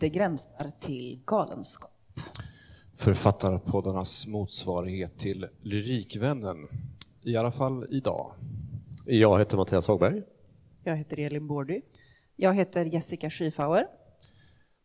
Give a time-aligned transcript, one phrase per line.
[0.00, 2.20] Det gränsar till galenskap.
[2.96, 6.68] Författarpoddarnas motsvarighet till Lyrikvännen.
[7.22, 8.32] I alla fall idag.
[9.06, 10.22] Jag heter Mattias Hagberg.
[10.84, 11.80] Jag heter Elin Bordy.
[12.36, 13.86] Jag heter Jessica Skyfauer.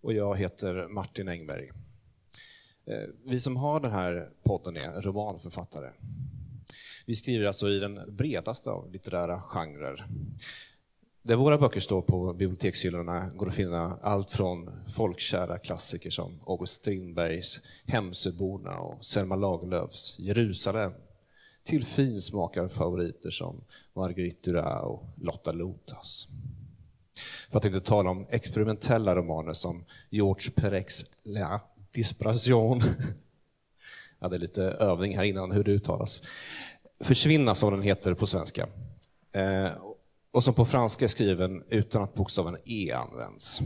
[0.02, 1.71] Och jag heter Martin Engberg.
[2.85, 5.91] Eh, vi som har den här podden är romanförfattare.
[7.05, 10.05] Vi skriver alltså i den bredaste av litterära genrer.
[11.26, 16.73] Där våra böcker står på bibliotekshyllorna går att finna allt från folkkära klassiker som August
[16.73, 20.91] Strindbergs Hemsöborna och Selma Lagerlöfs Jerusalem
[21.63, 23.63] till finsmakarfavoriter som
[23.96, 26.27] Marguerite Duras och Lotta Lotas.
[27.52, 32.79] För att inte tala om experimentella romaner som George Perecs La Dispersion.
[34.20, 36.21] Jag hade lite övning här innan hur det uttalas.
[36.99, 38.68] Försvinna som den heter på svenska.
[39.32, 39.71] Eh,
[40.34, 43.62] och som på franska är skriven utan att bokstaven E används.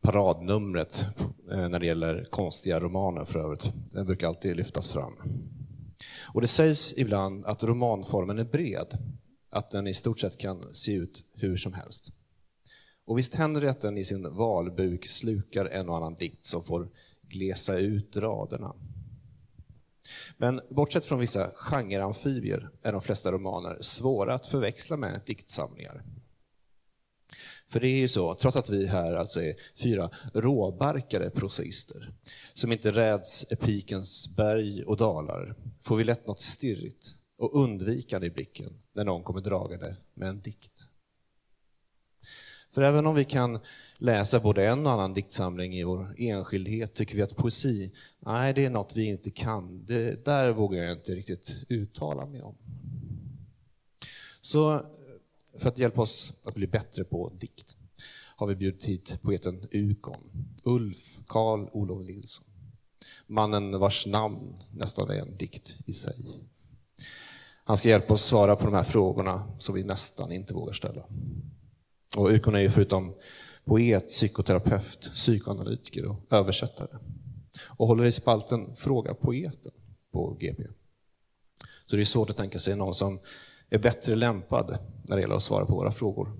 [0.00, 1.04] Paradnumret
[1.50, 5.12] eh, när det gäller konstiga romaner för övrigt, den brukar alltid lyftas fram.
[6.34, 8.98] Och det sägs ibland att romanformen är bred,
[9.50, 12.12] att den i stort sett kan se ut hur som helst.
[13.04, 16.64] Och visst händer det att den i sin valbuk slukar en och annan dikt som
[16.64, 16.88] får
[17.22, 18.74] glesa ut raderna.
[20.36, 26.04] Men bortsett från vissa genreamfibier är de flesta romaner svåra att förväxla med diktsamlingar.
[27.68, 32.12] För det är ju så, trots att vi här alltså är fyra råbarkade prosaister
[32.54, 38.30] som inte räds epikens berg och dalar, får vi lätt något stirrigt och undvikande i
[38.30, 40.88] blicken när någon kommer dragande med en dikt.
[42.74, 43.60] För även om vi kan
[43.98, 48.64] läsa både en och annan diktsamling i vår enskildhet tycker vi att poesi, nej det
[48.64, 49.86] är något vi inte kan.
[49.86, 52.54] Det där vågar jag inte riktigt uttala mig om.
[54.40, 54.80] Så
[55.58, 57.76] för att hjälpa oss att bli bättre på dikt
[58.36, 62.44] har vi bjudit hit poeten Ukon, Ulf Karl Olof Nilsson.
[63.26, 66.26] Mannen vars namn nästan är en dikt i sig.
[67.64, 71.02] Han ska hjälpa oss svara på de här frågorna som vi nästan inte vågar ställa.
[72.16, 73.14] Och Ukon är ju förutom
[73.64, 76.98] poet, psykoterapeut, psykoanalytiker och översättare.
[77.66, 79.72] Och håller i spalten Fråga poeten
[80.12, 80.62] på GP.
[81.86, 83.18] Så det är svårt att tänka sig någon som
[83.70, 86.32] är bättre lämpad när det gäller att svara på våra frågor.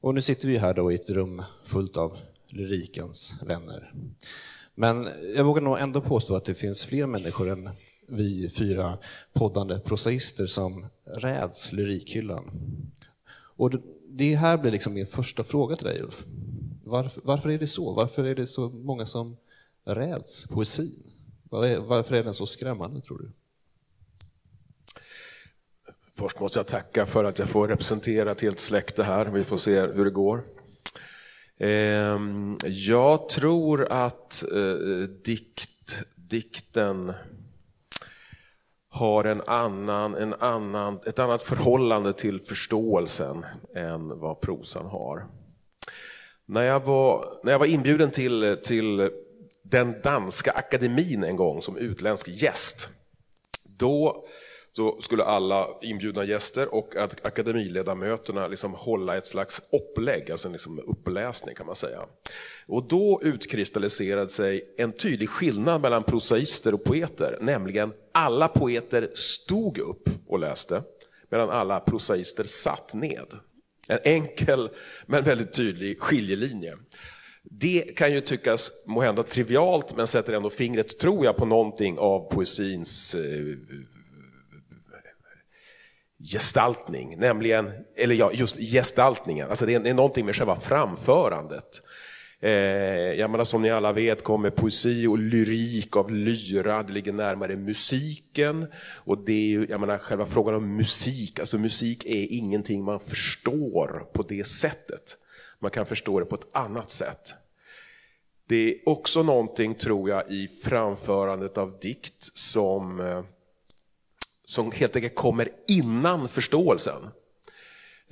[0.00, 2.18] Och nu sitter vi här då i ett rum fullt av
[2.48, 3.94] lyrikens vänner.
[4.74, 7.70] Men jag vågar nog ändå påstå att det finns fler människor än
[8.06, 8.98] vi fyra
[9.32, 12.50] poddande prosaister som räds lyrikhyllan.
[13.56, 13.70] Och
[14.16, 16.24] det här blir liksom min första fråga till dig Ulf.
[16.84, 17.92] Varför, varför är det så?
[17.92, 19.36] Varför är det så många som
[19.84, 21.02] räds poesin?
[21.50, 23.30] Varför är den så skrämmande tror du?
[26.14, 29.26] Först måste jag tacka för att jag får representera ett helt släkte här.
[29.26, 30.44] Vi får se hur det går.
[31.58, 37.12] Ehm, jag tror att eh, dikt, dikten
[38.94, 45.26] har en annan, en annan, ett annat förhållande till förståelsen än vad prosan har.
[46.46, 49.10] När jag var, när jag var inbjuden till, till
[49.62, 52.88] den danska akademin en gång som utländsk gäst,
[53.62, 54.26] då
[54.72, 60.80] så skulle alla inbjudna gäster och akademiledamöterna liksom hålla ett slags upplägg, alltså en liksom
[60.86, 62.00] uppläsning kan man säga.
[62.66, 69.78] Och då utkristalliserade sig en tydlig skillnad mellan prosaister och poeter, nämligen alla poeter stod
[69.78, 70.82] upp och läste,
[71.30, 73.26] medan alla prosaister satt ned.
[73.88, 74.68] En enkel
[75.06, 76.76] men väldigt tydlig skiljelinje.
[77.42, 82.30] Det kan ju tyckas måhända trivialt men sätter ändå fingret, tror jag, på någonting av
[82.30, 83.56] poesins eh,
[86.32, 91.82] gestaltning, nämligen, eller ja, just gestaltningen, alltså det är, det är någonting med själva framförandet.
[92.44, 97.12] Eh, jag menar, som ni alla vet kommer poesi och lyrik av lyra, det ligger
[97.12, 98.66] närmare musiken.
[98.94, 103.00] Och det är ju, jag menar, själva frågan om musik, alltså musik är ingenting man
[103.00, 105.18] förstår på det sättet.
[105.58, 107.34] Man kan förstå det på ett annat sätt.
[108.48, 113.22] Det är också någonting, tror jag, i framförandet av dikt som eh,
[114.44, 117.02] som helt enkelt kommer innan förståelsen.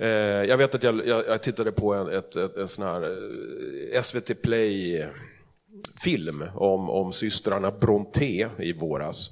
[0.03, 3.03] Eh, jag vet att jag, jag, jag tittade på en, ett, ett, en sån här
[3.03, 9.29] eh, SVT Play-film om, om systrarna Bronté i våras.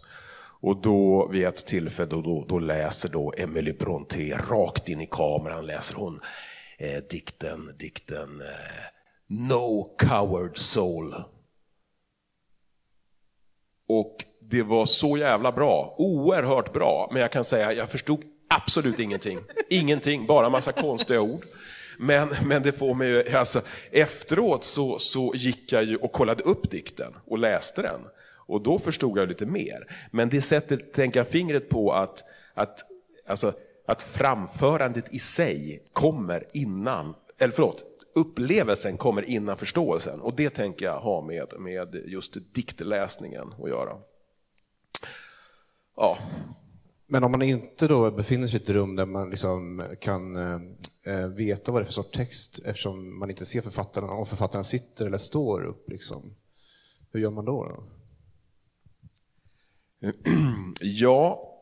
[0.62, 5.08] Och då vid ett tillfälle då, då, då läser då Emily Bronté rakt in i
[5.12, 6.20] kameran läser hon
[6.78, 8.86] eh, dikten, dikten eh,
[9.28, 11.14] No coward soul.
[13.88, 19.00] Och det var så jävla bra, oerhört bra, men jag kan säga jag förstod absolut
[19.00, 19.40] ingenting.
[19.70, 21.46] Ingenting, bara massa konstiga ord.
[21.98, 23.62] Men, men det får mig ju, alltså,
[23.92, 28.02] efteråt så, så gick jag ju och kollade upp dikten och läste den.
[28.48, 29.88] Och då förstod jag lite mer.
[30.12, 32.80] Men det sätter, tänka fingret på att, att,
[33.28, 33.54] alltså,
[33.88, 37.84] att framförandet i sig kommer innan, eller förlåt,
[38.16, 40.22] upplevelsen kommer innan förståelsen.
[40.22, 43.98] Och det tänker jag ha med, med just diktläsningen att göra.
[45.98, 46.18] Ja.
[47.12, 50.60] Men om man inte då befinner sig i ett rum där man liksom kan eh,
[51.06, 54.64] eh veta vad det är för sorts text eftersom man inte ser författaren, om författaren
[54.64, 56.36] sitter eller står upp, liksom.
[57.12, 57.66] hur gör man då?
[57.66, 57.84] då?
[60.82, 61.54] Ja,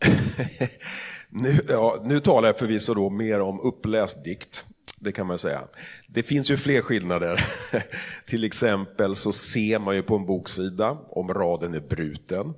[1.28, 4.64] nu, ja, nu talar jag förvisso då mer om uppläst dikt.
[4.96, 5.68] Det kan man säga.
[6.08, 7.44] Det finns ju fler skillnader.
[8.26, 12.54] Till exempel så ser man ju på en boksida om raden är bruten.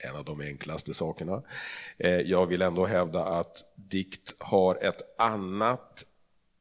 [0.00, 1.42] En av de enklaste sakerna.
[1.98, 6.04] Eh, jag vill ändå hävda att dikt har ett annat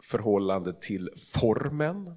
[0.03, 2.15] förhållande till formen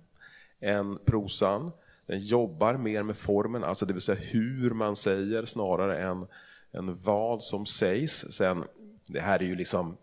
[0.61, 1.70] än prosan.
[2.06, 6.26] Den jobbar mer med formen, alltså det vill säga hur man säger snarare än,
[6.73, 8.25] än vad som sägs.
[8.31, 8.64] Sen,
[9.06, 9.97] det här är ju liksom,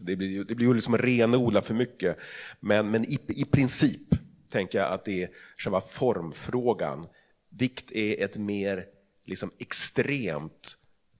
[0.00, 2.18] det blir ju det blir liksom renodla för mycket.
[2.60, 4.08] Men, men i, i princip
[4.50, 7.06] tänker jag att det är själva formfrågan.
[7.48, 8.84] Dikt är ett mer
[9.30, 10.76] liksom extremt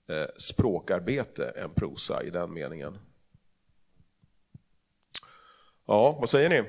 [0.09, 2.99] eh, språkarbete än prosa i den meningen.
[5.87, 6.65] Ja, vad säger ni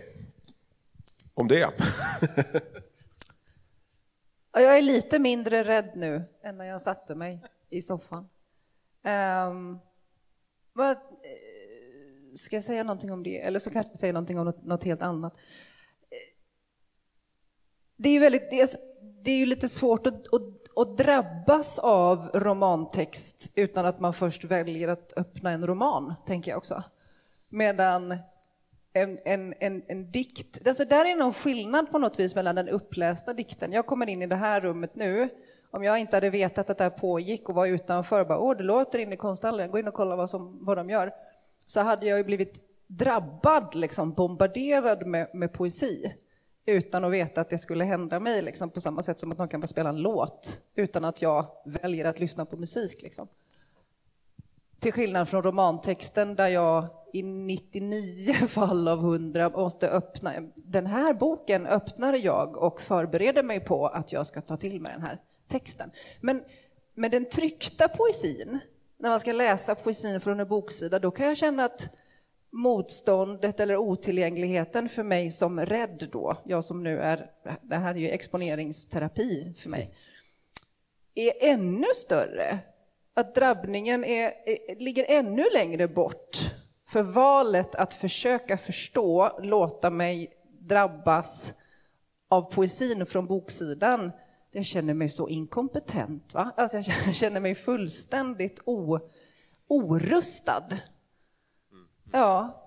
[1.34, 1.72] om det?
[4.54, 8.30] Jag är lite mindre rädd nu än när jag satte mig i soffan.
[9.48, 9.80] Um,
[10.74, 10.98] vad, eh,
[12.36, 13.42] ska jag säga någonting om det?
[13.42, 15.34] Eller så kanske jag säger någonting om något, något helt annat.
[16.10, 16.18] Eh,
[17.98, 18.70] det är ju, väldigt, det är,
[19.02, 24.44] det är ju lite svårt att, att, och drabbas av romantext utan att man först
[24.44, 26.84] väljer att öppna en roman, tänker jag också.
[27.50, 28.18] Medan
[28.94, 30.68] en, en, en, en dikt.
[30.68, 33.72] Alltså där är någon skillnad på något vis mellan den upplästa dikten.
[33.72, 35.30] Jag kommer in i det här rummet nu.
[35.72, 38.64] Om jag inte hade vetat att det här pågick och var utanför, bara, åh, det
[38.64, 41.12] låter inne i konsthallen, gå in och kolla vad, som, vad de gör,
[41.68, 46.14] så hade jag ju blivit drabbad, liksom, bombarderad med, med poesi
[46.66, 49.48] utan att veta att det skulle hända mig, liksom, på samma sätt som att någon
[49.48, 53.02] kan bara spela en låt utan att jag väljer att lyssna på musik.
[53.02, 53.28] Liksom.
[54.80, 60.34] Till skillnad från romantexten där jag i 99 fall av 100 måste öppna.
[60.56, 64.92] Den här boken öppnar jag och förbereder mig på att jag ska ta till mig
[64.92, 65.92] den här texten.
[66.22, 66.44] Men
[66.94, 68.60] med den tryckta poesin,
[68.98, 71.90] när man ska läsa poesin från en boksida, då kan jag känna att
[72.52, 77.32] motståndet eller otillgängligheten för mig som rädd då, jag som nu är,
[77.62, 79.94] det här är ju exponeringsterapi för mig,
[81.16, 82.60] är ännu större.
[83.14, 84.34] Att drabbningen är,
[84.80, 86.38] ligger ännu längre bort
[86.88, 91.54] för valet att försöka förstå, låta mig drabbas
[92.30, 94.12] av poesin från boksidan,
[94.52, 96.34] jag känner mig så inkompetent.
[96.34, 96.52] Va?
[96.58, 99.00] Alltså jag känner mig fullständigt o,
[99.68, 100.78] orustad.
[102.12, 102.58] Ja,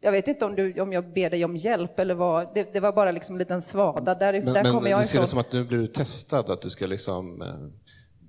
[0.00, 2.54] jag vet inte om, du, om jag ber dig om hjälp eller vad.
[2.54, 4.14] Det, det var bara liksom en liten svada.
[4.14, 6.50] Där, men, där men kommer jag du ser det som att nu blir du testad,
[6.50, 7.42] att du ska liksom...
[7.42, 7.48] eh,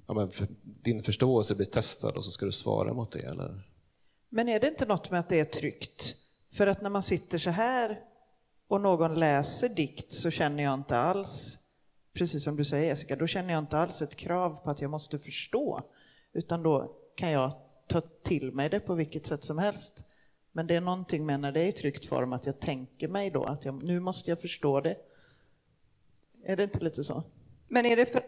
[0.07, 3.67] Ja, men för, din förståelse blir testad och så ska du svara mot det, eller?
[4.29, 6.15] Men är det inte något med att det är tryggt?
[6.53, 7.99] För att när man sitter så här
[8.67, 11.57] och någon läser dikt så känner jag inte alls,
[12.13, 14.91] precis som du säger Jessica, då känner jag inte alls ett krav på att jag
[14.91, 15.81] måste förstå.
[16.33, 17.53] Utan då kan jag
[17.87, 20.05] ta till mig det på vilket sätt som helst.
[20.55, 23.29] Men det är någonting med när det är i tryckt form att jag tänker mig
[23.29, 24.97] då att jag, nu måste jag förstå det.
[26.43, 27.23] Är det inte lite så?
[27.67, 28.23] Men är det för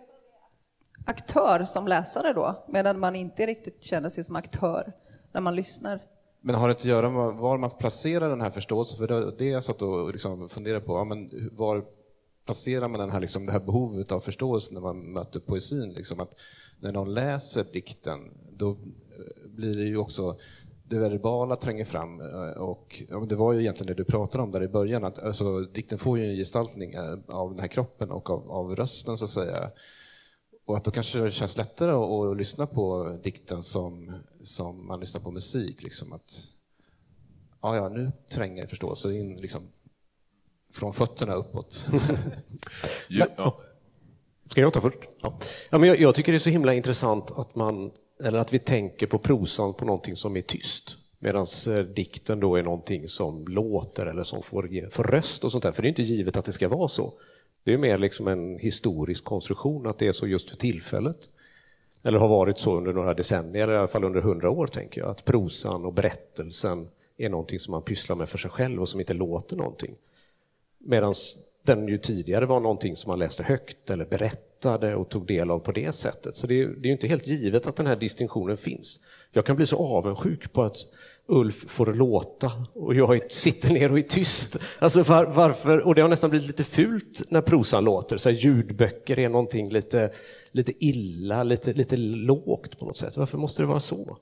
[1.05, 4.93] aktör som läsare då, medan man inte riktigt känner sig som aktör
[5.31, 6.00] när man lyssnar?
[6.41, 8.98] Men har det att göra med var man placerar den här förståelsen?
[8.98, 11.86] För det, det jag satt och liksom funderade på, ja, men var
[12.46, 15.93] placerar man den här, liksom, det här behovet av förståelse när man möter poesin?
[15.93, 16.36] Liksom, att
[16.79, 18.19] när någon läser dikten,
[18.51, 20.38] då eh, blir det ju också
[20.89, 22.22] det verbala tränger fram.
[22.22, 25.03] eh, Och, ja, men det var ju egentligen det du pratade om där i början,
[25.03, 28.75] att alltså, dikten får ju en gestaltning eh, av den här kroppen och av, av
[28.75, 29.72] rösten, så att säga.
[30.65, 34.13] Och att då kanske det känns lättare att, att lyssna på dikten som,
[34.44, 35.84] som man lyssnar på musik.
[35.84, 36.44] Liksom att,
[37.62, 39.62] ja, ja, nu tränger förståelse in liksom,
[40.74, 41.88] från fötterna uppåt.
[43.10, 43.58] Ja.
[44.50, 44.98] Ska jag ta först?
[45.22, 45.39] Ja.
[45.70, 47.91] Ja, men jag, jag tycker det är så himla intressant att, man,
[48.24, 50.97] eller att vi tänker på prosan på någonting som är tyst.
[51.19, 55.63] Medan eh, dikten då är någonting som låter eller som får, får röst och sånt
[55.63, 55.71] där.
[55.71, 57.13] För det är inte givet att det ska vara så.
[57.63, 61.29] Det är mer liksom en historisk konstruktion att det är så just för tillfället.
[62.03, 65.01] Eller har varit så under några decennier, eller i alla fall under hundra år tänker
[65.01, 65.09] jag.
[65.09, 69.00] Att prosan och berättelsen är någonting som man pysslar med för sig själv och som
[69.00, 69.95] inte låter någonting.
[70.77, 71.13] Medan
[71.67, 75.59] den ju tidigare var någonting som man läste högt eller berättade och tog del av
[75.59, 76.36] på det sättet.
[76.36, 79.00] Så det är, det är inte helt givet att den här distinktionen finns.
[79.31, 80.77] Jag kan bli så avundsjuk på att
[81.25, 84.57] Ulf får låta och jag sitter ner och är tyst.
[84.79, 85.88] Alltså var, varför?
[85.88, 88.17] Och det har nästan blivit lite fult när prosan låter.
[88.17, 90.12] Så här, ljudböcker är någonting lite,
[90.51, 93.17] lite illa, lite, lite lågt på något sätt.
[93.17, 94.17] Varför måste det vara så?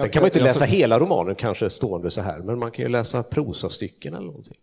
[0.00, 2.88] Sen kan man inte läsa hela romanen kanske stående så här, men man kan ju
[2.88, 4.56] läsa prosastycken eller någonting.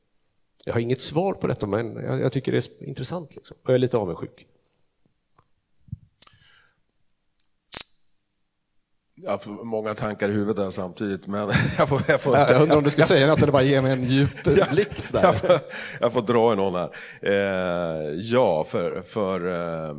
[0.66, 3.36] Jag har inget svar på detta, men jag, jag tycker det är intressant.
[3.36, 3.58] Liksom.
[3.64, 4.48] Och jag är lite avundsjuk.
[9.24, 12.02] Jag har många tankar i huvudet där samtidigt, men jag får...
[12.08, 14.44] Jag, får, jag undrar om du ska säga något eller bara ge mig en djup
[14.72, 15.24] blick där.
[15.24, 15.60] Jag får,
[16.00, 16.90] jag får dra i någon här.
[17.22, 19.02] Eh, ja, för...
[19.02, 19.90] för eh,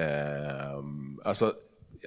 [0.00, 0.78] eh,
[1.24, 1.54] alltså,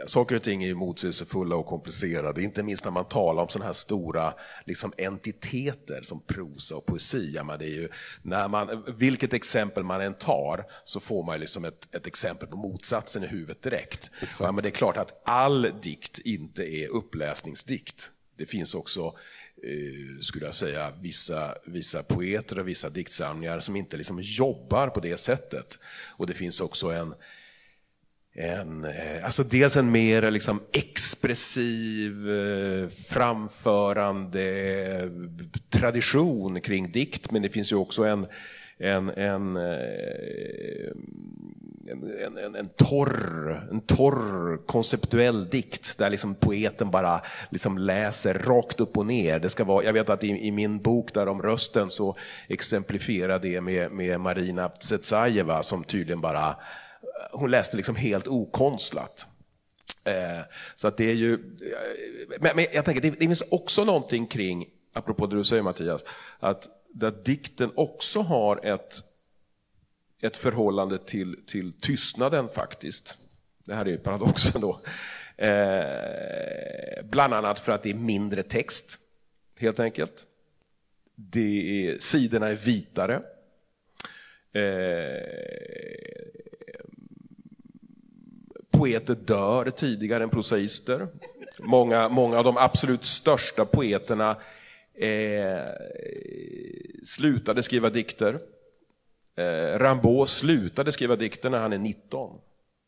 [0.05, 3.65] saker och ting är ju motsägelsefulla och komplicerade, inte minst när man talar om sådana
[3.65, 4.33] här stora
[4.65, 7.31] liksom, entiteter som prosa och poesi.
[7.35, 7.89] Ja, men det är ju,
[8.21, 12.57] när man, vilket exempel man än tar så får man liksom ett, ett exempel på
[12.57, 14.11] motsatsen i huvudet direkt.
[14.39, 18.11] Ja, men det är klart att all dikt inte är uppläsningsdikt.
[18.37, 19.15] Det finns också
[19.63, 24.99] eh, skulle jag säga, vissa, vissa poeter och vissa diktsamlingar som inte liksom jobbar på
[24.99, 25.79] det sättet.
[26.17, 27.13] Och det finns också en,
[28.37, 35.09] en, eh, alltså dels en mer liksom expressiv, eh, framförande eh,
[35.69, 38.25] tradition kring dikt, men det finns ju också en,
[38.77, 39.57] en, en,
[41.87, 48.79] en, en, en, torr, en torr konceptuell dikt där liksom poeten bara liksom läser rakt
[48.79, 49.39] upp och ner.
[49.39, 53.39] Det ska vara, jag vet att i, i min bok där om rösten så exemplifierar
[53.39, 56.55] det med, med Marina Tsetsajeva som tydligen bara
[57.35, 59.27] hon läste liksom helt okonstlat.
[60.03, 60.41] Eh,
[60.75, 64.27] så att det är ju, eh, men, men jag tänker, det, det finns också någonting
[64.27, 66.05] kring, apropå det du säger Mattias,
[66.39, 68.95] att där dikten också har ett,
[70.21, 73.17] ett förhållande till, till tystnaden faktiskt.
[73.65, 74.79] Det här är ju paradoxen då.
[75.37, 78.99] Eh, bland annat för att det är mindre text,
[79.59, 80.25] helt enkelt.
[81.15, 83.21] Det är, sidorna är vitare.
[84.53, 85.55] Eh,
[88.77, 91.07] poeter dör tidigare än prosaister.
[91.59, 94.35] Många, många av de absolut största poeterna
[94.93, 95.63] eh,
[97.03, 98.39] slutade skriva dikter.
[99.37, 102.39] Eh, Rimbaud slutade skriva dikter när han är 19.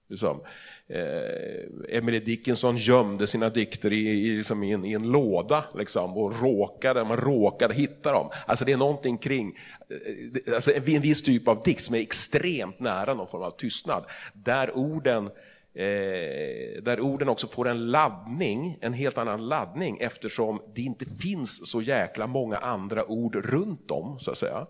[0.09, 0.41] Liksom.
[0.87, 6.17] Eh, Emily Dickinson gömde sina dikter i, i, liksom i, en, i en, låda liksom,
[6.17, 8.29] och råkade, man råkade hitta dem.
[8.45, 9.53] Alltså det är någonting kring
[9.89, 14.05] eh, alltså en viss typ av dikt som är extremt nära någon form av tystnad.
[14.33, 15.29] Där orden
[15.77, 21.71] Eh, där orden också får en laddning, en helt annan laddning eftersom det inte finns
[21.71, 24.19] så jäkla många andra ord runt om.
[24.19, 24.67] så att säga.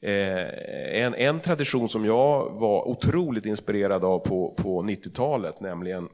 [0.00, 6.08] Eh, en, en tradition som jag var otroligt inspirerad av på, på 90-talet, nämligen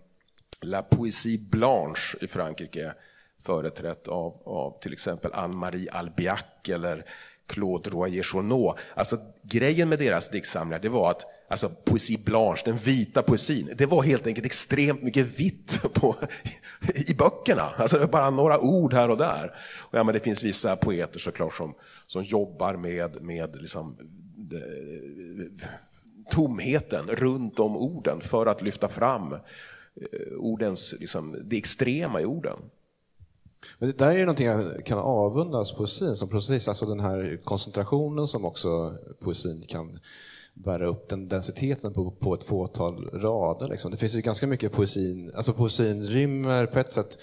[0.62, 2.94] La Poésie Blanche i Frankrike,
[3.42, 7.04] företrätt av, av till exempel Anne-Marie Albiac eller
[7.50, 8.78] Claude Royer-Journaud.
[8.94, 13.86] Alltså, grejen med deras diktsamlingar det var att alltså, poesi blanche, den vita poesin, det
[13.86, 16.16] var helt enkelt extremt mycket vitt på,
[17.08, 17.62] i böckerna.
[17.76, 19.54] Alltså, det var bara några ord här och där.
[19.80, 21.74] Och ja, men det finns vissa poeter såklart som,
[22.06, 23.96] som jobbar med, med liksom,
[24.36, 24.62] de,
[26.30, 29.38] tomheten runt om orden för att lyfta fram eh,
[30.38, 32.58] ordens, liksom, det extrema i orden.
[33.78, 37.40] Men det där är ju någonting jag kan avundas poesin som process, alltså den här
[37.44, 39.98] koncentrationen som också poesin kan
[40.54, 43.66] bära upp den densiteten på, på ett fåtal rader.
[43.70, 43.90] Liksom.
[43.90, 47.18] Det finns ju ganska mycket poesin, alltså poesin rymmer på ett sätt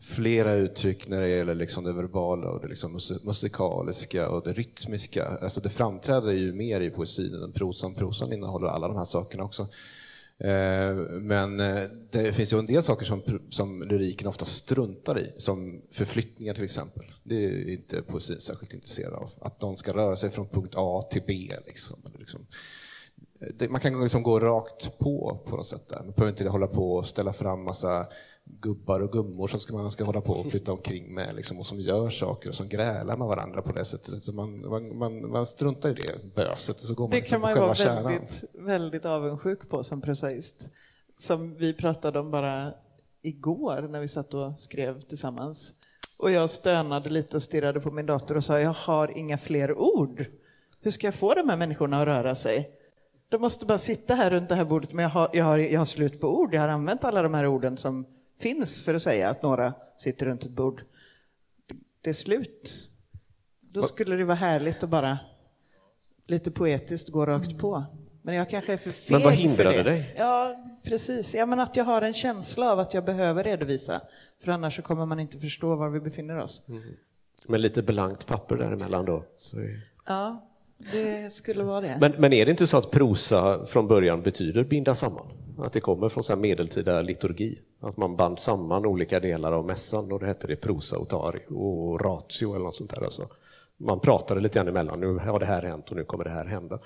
[0.00, 5.38] flera uttryck när det gäller liksom det verbala och det liksom musikaliska och det rytmiska.
[5.42, 7.94] Alltså det framträder ju mer i poesin än prosan.
[7.94, 9.68] Prosan innehåller alla de här sakerna också.
[10.38, 15.32] Eh, men eh, det finns ju en del saker som, som lyriken ofta struntar i,
[15.36, 17.04] som förflyttningar till exempel.
[17.22, 19.30] Det är inte poesin särskilt intresserad av.
[19.40, 21.52] Att någon ska röra sig från punkt A till B.
[21.66, 21.96] Liksom.
[22.18, 22.46] liksom.
[23.60, 25.88] Eh, man kan liksom gå rakt på på något sätt.
[25.88, 25.96] Där.
[25.96, 28.06] Man behöver inte hålla på och ställa fram massa
[28.46, 31.66] gubbar och gummor som ska man ska hålla på och flytta omkring med liksom, och
[31.66, 34.34] som gör saker och som grälar med varandra på det sättet.
[34.34, 37.54] Man, man, man, man struntar i det böset så går man Det liksom kan man
[37.54, 40.68] ju vara väldigt, väldigt avundsjuk på som prosaist.
[41.18, 42.72] Som vi pratade om bara
[43.22, 45.74] igår när vi satt och skrev tillsammans.
[46.18, 49.78] Och jag stönade lite och stirrade på min dator och sa jag har inga fler
[49.78, 50.24] ord.
[50.80, 52.70] Hur ska jag få de här människorna att röra sig?
[53.28, 55.80] De måste bara sitta här runt det här bordet men jag har, jag har, jag
[55.80, 56.54] har slut på ord.
[56.54, 58.06] Jag har använt alla de här orden som
[58.38, 60.82] finns för att säga att några sitter runt ett bord.
[62.00, 62.88] det är slut.
[63.60, 65.18] Då skulle det vara härligt att bara
[66.26, 67.84] lite poetiskt gå rakt på.
[68.22, 70.14] Men jag kanske är för feg Men vad hindrade dig?
[70.18, 71.34] Ja, precis.
[71.34, 74.00] Ja, men att jag har en känsla av att jag behöver redovisa.
[74.42, 76.66] För annars så kommer man inte förstå var vi befinner oss.
[77.46, 79.24] Med lite blankt papper däremellan då.
[79.52, 79.80] Är...
[80.06, 80.48] Ja,
[80.92, 81.96] det skulle vara det.
[82.00, 85.26] men, men är det inte så att prosa från början betyder binda samman?
[85.58, 87.58] Att det kommer från så här medeltida liturgi?
[87.80, 91.40] Att man band samman olika delar av mässan och det hette det prosa och tari
[91.48, 93.04] och ratio eller något sånt där.
[93.04, 93.28] Alltså.
[93.76, 96.44] Man pratade lite grann emellan, nu har det här hänt och nu kommer det här
[96.44, 96.78] hända.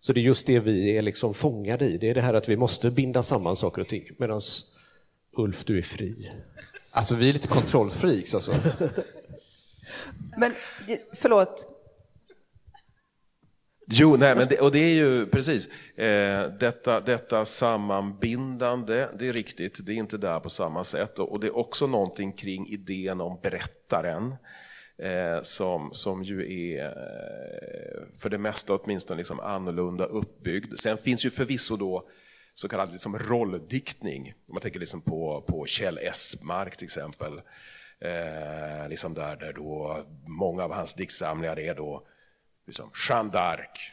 [0.00, 2.48] Så det är just det vi är liksom fångade i, det är det här att
[2.48, 4.08] vi måste binda samman saker och ting.
[4.18, 4.40] Medan
[5.36, 6.30] Ulf, du är fri.
[6.90, 8.52] Alltså vi är lite kontrollfreaks alltså.
[10.36, 10.52] Men
[11.12, 11.75] förlåt,
[13.88, 19.32] Jo, nej, men det, och det är ju precis, eh, detta, detta sammanbindande, det är
[19.32, 21.18] riktigt, det är inte där på samma sätt.
[21.18, 24.34] Och, och det är också någonting kring idén om berättaren,
[24.98, 30.78] eh, som, som ju är, eh, för det mesta åtminstone, liksom annorlunda uppbyggd.
[30.78, 32.08] Sen finns ju förvisso då
[32.54, 37.40] så kallad liksom rolldiktning, om man tänker liksom på, på Kjell Esmark till exempel,
[38.00, 42.06] eh, liksom där, där då många av hans diktsamlingar är då
[42.66, 43.92] liksom, Jeanne d'Arc.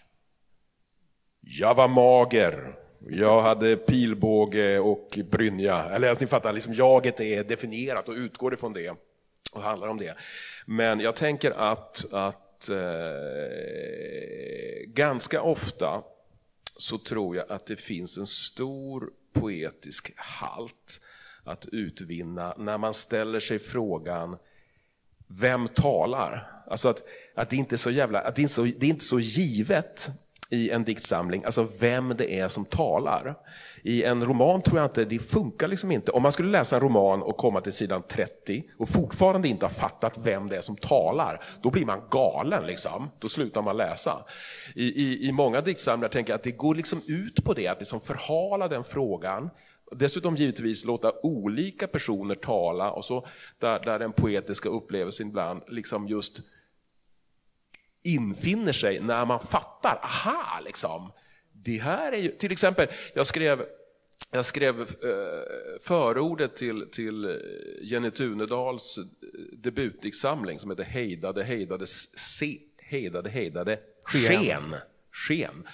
[1.42, 2.76] Jag var mager,
[3.10, 5.84] jag hade pilbåge och brynja.
[5.84, 8.94] Eller att ni fattar, liksom, jaget är definierat och utgår ifrån det
[9.52, 10.16] och handlar om det.
[10.66, 12.76] Men jag tänker att, att eh,
[14.88, 16.04] ganska ofta
[16.78, 21.02] så tror jag att det finns en stor poetisk halt
[21.44, 24.38] att utvinna när man ställer sig frågan
[25.28, 26.48] vem talar?
[26.74, 27.04] Alltså att,
[27.36, 30.10] att det inte är så jävla, att det inte så, det är inte så givet
[30.50, 33.36] i en diktsamling, alltså vem det är som talar.
[33.84, 36.12] I en roman tror jag inte, det funkar liksom inte.
[36.12, 39.70] Om man skulle läsa en roman och komma till sidan 30 och fortfarande inte ha
[39.74, 42.68] fattat vem det är som talar, då blir man galen.
[42.68, 43.10] Liksom.
[43.20, 44.26] Då slutar man läsa.
[44.76, 47.80] I, i, i många diktsamlingar tänker jag att det går liksom ut på det, att
[47.80, 49.50] liksom förhala den frågan
[49.96, 53.28] Dessutom givetvis låta olika personer tala och så
[53.60, 56.42] där, där den poetiska upplevelsen ibland liksom just
[58.04, 61.12] infinner sig när man fattar, aha, liksom.
[61.54, 63.66] Det här är ju, till exempel, jag skrev,
[64.32, 64.88] jag skrev eh,
[65.82, 67.42] förordet till, till
[67.82, 69.00] Jenny Tunedals
[69.54, 74.76] debutdiktsamling som heter Hejdade, hejdade, se, hejdade, hejdade, sken.
[75.12, 75.68] sken.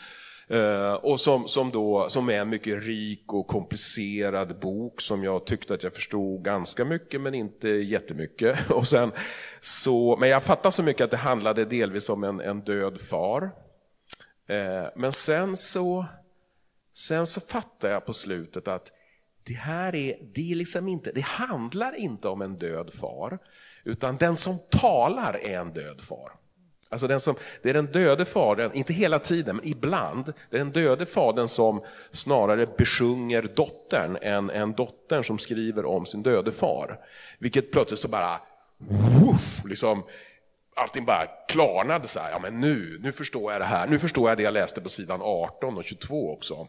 [0.49, 5.45] Eh, och som, som, då, som är en mycket rik och komplicerad bok som jag
[5.45, 8.71] tyckte att jag förstod ganska mycket men inte jättemycket.
[8.71, 9.11] Och sen,
[9.61, 13.51] så, men jag fattade så mycket att det handlade delvis om en, en död far.
[14.47, 16.05] Eh, men sen så,
[16.93, 18.91] sen så fattade jag på slutet att
[19.43, 23.39] det här är, det är liksom inte, det handlar inte om en död far,
[23.83, 26.31] utan den som talar är en död far.
[26.91, 30.59] Alltså den som, det är den döde fadern, inte hela tiden, men ibland, det är
[30.59, 36.51] den döde fadern som snarare besjunger dottern än, än dottern som skriver om sin döde
[36.51, 36.99] far.
[37.39, 38.41] Vilket plötsligt så bara,
[38.77, 40.03] woof, liksom,
[40.75, 44.29] allting bara klarnade så här, ja men nu, nu förstår jag det här, nu förstår
[44.29, 46.67] jag det jag läste på sidan 18 och 22 också.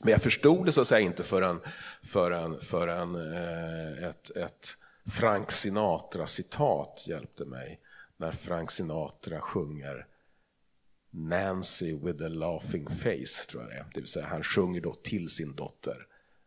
[0.00, 1.60] Men jag förstod det så att säga inte förrän,
[2.02, 4.76] förrän, förrän eh, ett, ett
[5.12, 7.80] Frank Sinatra-citat hjälpte mig
[8.16, 10.06] när Frank Sinatra sjunger
[11.10, 13.86] Nancy with a laughing face, tror jag det är.
[13.94, 15.96] Det vill säga han sjunger då till sin dotter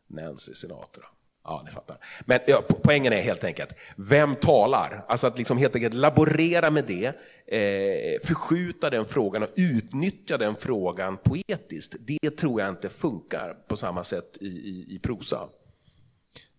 [0.07, 1.05] Nancy Sinatra.
[1.43, 1.97] Ja, ni fattar.
[2.25, 5.05] Men ja, poängen är helt enkelt, vem talar?
[5.07, 7.05] Alltså att liksom helt enkelt laborera med det,
[7.47, 11.95] eh, förskjuta den frågan och utnyttja den frågan poetiskt.
[11.99, 15.49] Det tror jag inte funkar på samma sätt i, i, i prosa.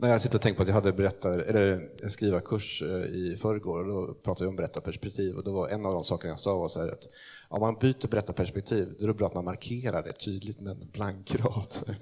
[0.01, 3.37] När jag sitter och tänker på att jag hade berättar, eller en skrivarkurs eh, i
[3.41, 6.39] förrgår och då pratade vi om berättarperspektiv och då var en av de sakerna jag
[6.39, 7.09] sa var så här att
[7.49, 10.89] om man byter berättarperspektiv då är det bra att man markerar det tydligt med en
[10.93, 11.75] blank rad.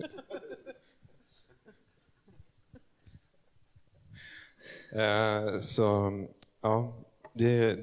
[4.91, 6.13] Eh, så
[6.63, 7.79] ja, det,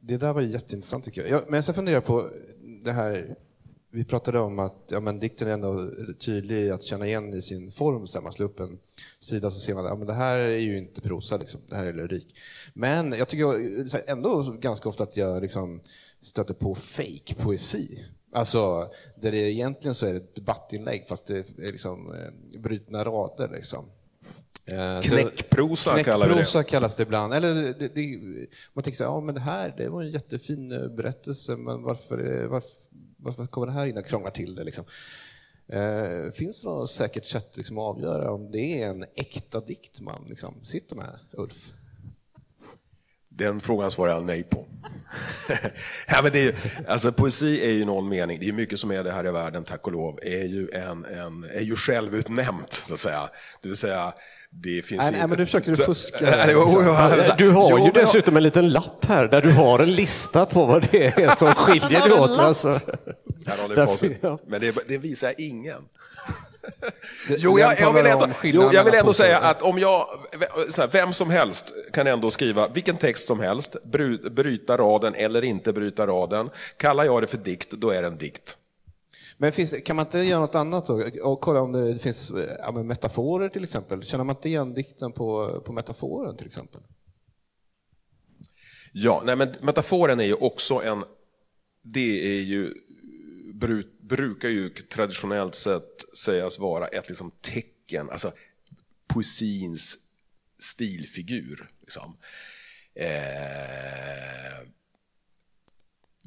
[0.00, 1.50] det där var jätteintressant tycker jag.
[1.50, 2.30] Men sen funderar jag på
[2.84, 3.36] det här
[3.94, 7.70] vi pratade om att ja, men dikten är ändå tydlig att känna igen i sin
[7.70, 8.06] form.
[8.06, 8.78] Så man slår upp en
[9.20, 11.60] sida så ser man att ja, det här är ju inte prosa, liksom.
[11.68, 12.36] det här är lyrik.
[12.72, 15.80] Men jag tycker ändå ganska ofta att jag liksom
[16.22, 18.04] stöter på fake poesi.
[18.32, 23.48] Alltså, där det egentligen så är ett debattinlägg fast det är liksom eh, brutna rader.
[23.52, 23.84] Liksom.
[24.66, 26.64] Eh, knäckprosa kallar vi det.
[26.64, 27.34] kallas det ibland.
[27.34, 28.18] Eller det, det,
[28.72, 31.82] man tänker så här, ja men det här det var en jättefin eh, berättelse, men
[31.82, 32.70] varför, varför
[33.24, 34.64] varför kommer det här in och krånglar till det?
[34.64, 34.84] Liksom?
[35.68, 40.00] Eh, finns det något säkert sätt liksom, att avgöra om det är en äkta dikt
[40.00, 41.72] man liksom, sitter med, Ulf?
[43.28, 44.66] Den frågan svarar jag nej på.
[46.08, 46.54] ja, men det är ju,
[46.88, 49.64] alltså, poesi är ju någon mening, det är mycket som är det här i världen,
[49.64, 53.30] tack och lov, är ju, en, en, är ju självutnämnt, så att säga.
[53.62, 54.14] Det vill säga,
[54.62, 56.46] det finns Nej, nej, men du försöker fuska.
[57.38, 60.88] Du har ju dessutom en liten lapp här där du har en lista på vad
[60.90, 62.38] det är som skiljer dig åt.
[62.38, 62.68] Alltså.
[63.46, 64.50] Här har ni Därför-.
[64.50, 65.82] Men det, det visar ingen.
[67.28, 70.06] Jo, jag, jag, vill ändå, jo, jag vill ändå säga att om jag,
[70.70, 75.14] så här, vem som helst kan ändå skriva vilken text som helst, bry- bryta raden
[75.14, 76.50] eller inte bryta raden.
[76.76, 78.56] Kallar jag det för dikt, då är det en dikt.
[79.36, 81.02] Men finns, kan man inte göra något annat då?
[81.22, 84.04] Och kolla om det finns ja, men metaforer till exempel.
[84.04, 86.80] Känner man inte igen dikten på, på metaforen till exempel?
[88.92, 91.04] Ja, nej, men metaforen är ju också en,
[91.82, 92.74] det är ju,
[93.54, 98.32] bru, brukar ju traditionellt sett sägas vara ett liksom tecken, alltså
[99.06, 99.98] poesins
[100.58, 101.70] stilfigur.
[101.80, 102.16] Liksom.
[102.94, 104.68] Eh,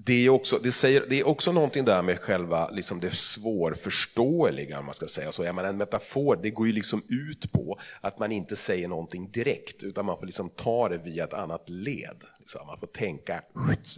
[0.08, 4.80] det är, också, det, säger, det är också någonting där med själva liksom det svårförståeliga,
[4.80, 5.44] om man ska säga så.
[5.44, 9.32] Jag menar, en metafor det går ju liksom ut på att man inte säger någonting
[9.32, 12.24] direkt, utan man får liksom ta det via ett annat led.
[12.40, 12.68] Liksom.
[12.68, 13.42] Man får tänka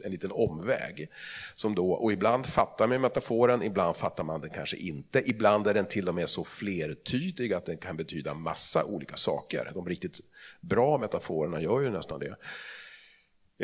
[0.04, 1.10] en liten omväg.
[1.56, 5.30] Som då, och ibland fattar man metaforen, ibland fattar man den kanske inte.
[5.30, 9.72] Ibland är den till och med så flertydig att den kan betyda massa olika saker.
[9.74, 10.20] De riktigt
[10.62, 12.36] bra metaforerna gör ju nästan det.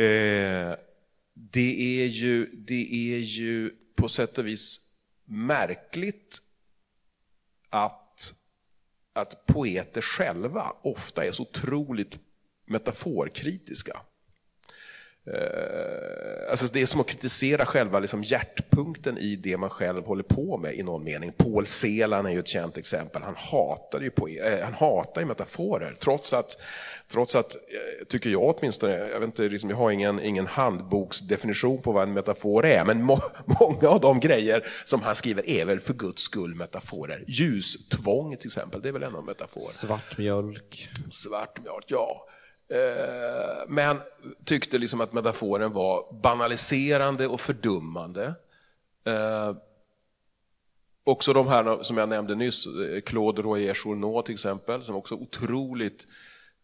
[0.04, 0.76] Eh,
[1.36, 4.80] det är, ju, det är ju på sätt och vis
[5.26, 6.42] märkligt
[7.70, 8.36] att,
[9.14, 12.20] att poeter själva ofta är så otroligt
[12.66, 14.02] metaforkritiska.
[15.34, 20.24] Eh, alltså det är som att kritisera själva liksom hjärtpunkten i det man själv håller
[20.24, 21.32] på med i någon mening.
[21.38, 23.22] Paul Celan är ju ett känt exempel.
[23.24, 26.58] Han hatar ju, poe- eh, han hatar ju metaforer trots att,
[27.12, 31.82] trots att, eh, tycker jag åtminstone, jag, vet inte, liksom, jag har ingen, ingen handboksdefinition
[31.82, 33.20] på vad en metafor är, men må,
[33.60, 37.24] många av de grejer som han skriver är väl för guds skull metaforer.
[37.28, 39.62] Ljustvång till exempel, det är väl en av metafor.
[39.62, 40.90] Svart mjölk.
[41.12, 42.28] Svartmjölk, ja.
[42.70, 43.98] Eh, men
[44.46, 48.34] tyckte liksom att metaforen var banaliserande och fördummande.
[49.04, 49.54] Eh,
[51.08, 55.16] Också de här som jag nämnde nyss, eh, Claude Royer Journaud till exempel, som också
[55.16, 56.08] otroligt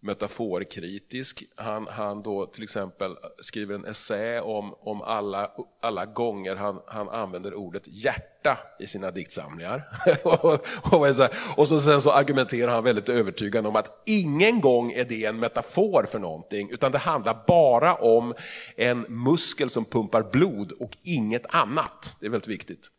[0.02, 1.44] metaforkritisk.
[1.56, 7.10] Han, han då till exempel skriver en essä om, om alla, alla gånger han, han
[7.10, 9.84] använder ordet hjärta i sina diktsamlingar.
[10.24, 15.06] och, så, och så sen så argumenterar han väldigt övertygande om att ingen gång är
[15.06, 18.34] det en metafor för någonting, utan det handlar bara om
[18.76, 22.16] en muskel som pumpar blod och inget annat.
[22.20, 22.90] Det är väldigt viktigt.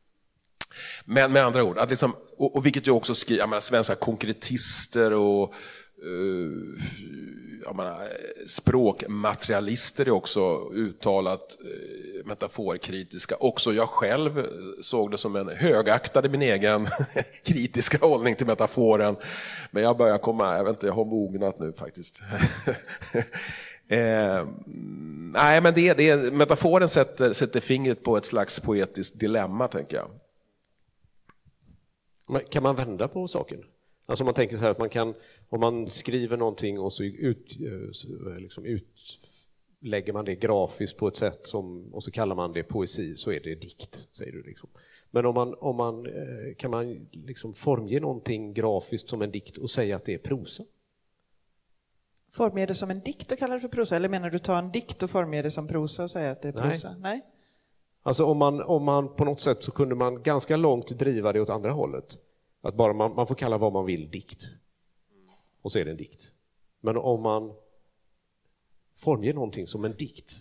[1.05, 3.95] Men med andra ord, att liksom, och, och vilket ju också skriver, jag menar, svenska
[3.95, 5.55] konkretister och
[6.03, 6.83] Eh,
[7.65, 8.09] jag menar,
[8.47, 13.37] språkmaterialister är också uttalat eh, metaforkritiska.
[13.37, 14.47] Också jag själv
[14.81, 16.87] såg det som en högaktade min egen
[17.45, 19.17] kritiska hållning till metaforen.
[19.71, 22.21] Men jag börjar komma, jag vet inte, jag har mognat nu faktiskt.
[23.89, 24.47] Eh,
[25.33, 30.11] nej, men det, det, metaforen sätter, sätter fingret på ett slags poetiskt dilemma, tänker jag.
[32.29, 33.59] Men Kan man vända på saken?
[34.07, 35.15] Alltså man tänker så här att man kan,
[35.49, 41.17] om man skriver någonting och så, ut, eh, liksom utlägger man det grafiskt på ett
[41.17, 44.43] sätt som, och så kallar man det poesi så är det dikt, säger du.
[44.43, 44.69] Liksom.
[45.11, 49.59] Men om man, om man, eh, kan man liksom formge någonting grafiskt som en dikt
[49.59, 50.65] och säga att det är prosa?
[52.31, 53.97] Formge det som en dikt och kalla det för prosa?
[53.97, 56.49] Eller menar du ta en dikt och formge det som prosa och säga att det
[56.49, 56.71] är Nej.
[56.71, 56.95] prosa?
[56.99, 57.21] Nej.
[58.03, 61.41] Alltså om man, om man på något sätt så kunde man ganska långt driva det
[61.41, 62.19] åt andra hållet.
[62.63, 64.43] Att bara man, man får kalla vad man vill dikt.
[65.63, 66.33] Och så är det en dikt.
[66.81, 67.53] Men om man
[69.01, 70.39] formger någonting som en dikt.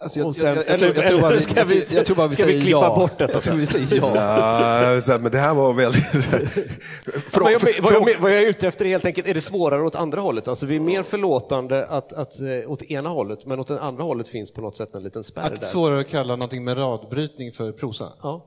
[0.00, 2.26] Alltså, jag, sen- jag, jag, tror- jag, tror bara vi, ska vi- jag, tror bara
[2.26, 2.96] vi ska vi säger klippa ja.
[2.96, 5.00] bort detta Jag tror vi säger ja.
[5.08, 6.12] Ja, men det här var väldigt...
[7.40, 9.82] Men jag, vad, jag, vad jag är ute efter är helt enkelt, är det svårare
[9.82, 10.48] åt andra hållet?
[10.48, 14.02] Alltså vi är mer förlåtande att, att, eh, åt ena hållet, men åt det andra
[14.02, 15.66] hållet finns på något sätt en liten spärr Att där.
[15.66, 18.12] svårare att kalla någonting med radbrytning för prosa.
[18.22, 18.46] Ja.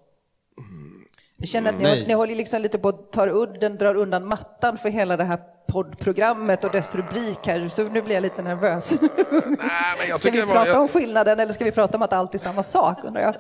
[1.42, 2.04] Jag känner att ni, Nej.
[2.08, 5.40] ni håller liksom lite på att ta udden, drar undan mattan för hela det här
[5.68, 9.02] poddprogrammet och dess rubrik här, så nu blir jag lite nervös.
[9.02, 12.40] Nej, Ska vi prata jag- om skillnaden eller ska vi prata om att allt är
[12.40, 13.36] samma sak, undrar jag?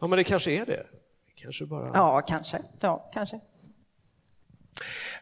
[0.00, 0.82] ja, men det kanske är det.
[1.42, 1.90] Kanske bara...
[1.94, 2.58] Ja, kanske.
[2.80, 3.40] Ja, kanske.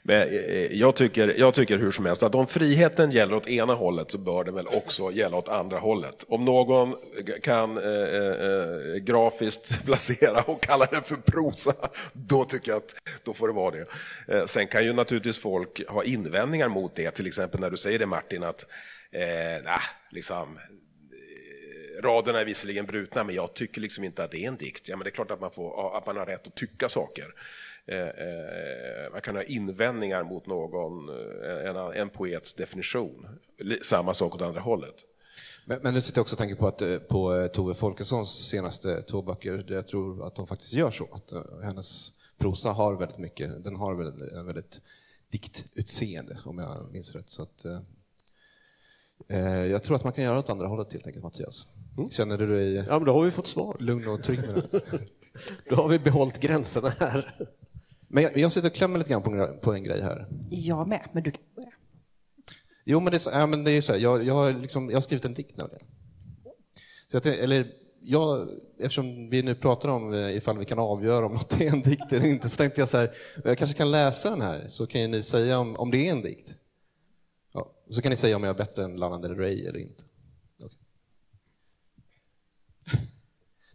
[0.08, 3.74] Eh, eh, jag tycker, jag tycker hur som helst att om friheten gäller åt ena
[3.74, 6.24] hållet så bör den väl också gälla åt andra hållet.
[6.28, 6.94] Om någon
[7.42, 11.74] kan eh, eh, eh grafiskt placera och kalla det för prosa,
[12.12, 13.86] då tycker jag att då får det vara det.
[14.28, 17.98] Eh, sen kan ju naturligtvis folk ha invändningar mot det, till exempel när du säger
[17.98, 18.66] det Martin, att
[19.12, 20.58] eh, nah, liksom,
[22.02, 24.88] raderna är visserligen brutna, men jag tycker liksom inte att det är en dikt.
[24.88, 27.34] Ja, men det är klart att man, får, att man har rätt att tycka saker.
[27.88, 33.26] Eh, eh, man kan ha invändningar mot någon, eh, en, en poets definition.
[33.82, 34.94] Samma sak åt andra hållet.
[35.64, 39.22] Men, men nu sitter jag också och tänker på, att, på Tove Folkessons senaste två
[39.22, 41.08] böcker, där jag tror att de faktiskt gör så.
[41.12, 44.80] Att hennes prosa har väldigt mycket, den har väldigt, väldigt
[45.30, 47.30] diktutseende om jag minns rätt.
[47.30, 47.64] Så att,
[49.28, 51.66] eh, jag tror att man kan göra åt andra hållet helt enkelt, Mattias.
[51.98, 52.10] Mm.
[52.10, 53.76] Känner du dig ja, men då har vi fått svar.
[53.80, 54.80] lugn och trygg med det?
[55.70, 57.48] då har vi behållit gränserna här.
[58.16, 60.28] Men jag, jag sitter och klämmer lite grann på, på en grej här.
[60.50, 61.72] Jag med, men du kan börja.
[62.84, 65.02] Jo, men det, ja, men det är så här, jag, jag, har liksom, jag har
[65.02, 65.86] skrivit en dikt nämligen.
[67.10, 68.48] Så jag, eller, jag,
[68.78, 72.12] eftersom vi nu pratar om eh, ifall vi kan avgöra om något är en dikt
[72.12, 75.10] eller inte, så tänkte jag så här, jag kanske kan läsa den här, så kan
[75.10, 76.54] ni säga om, om det är en dikt.
[77.52, 80.04] Ja, så kan ni säga om jag är bättre än Lana Del Rey eller inte.
[80.58, 80.78] Okay.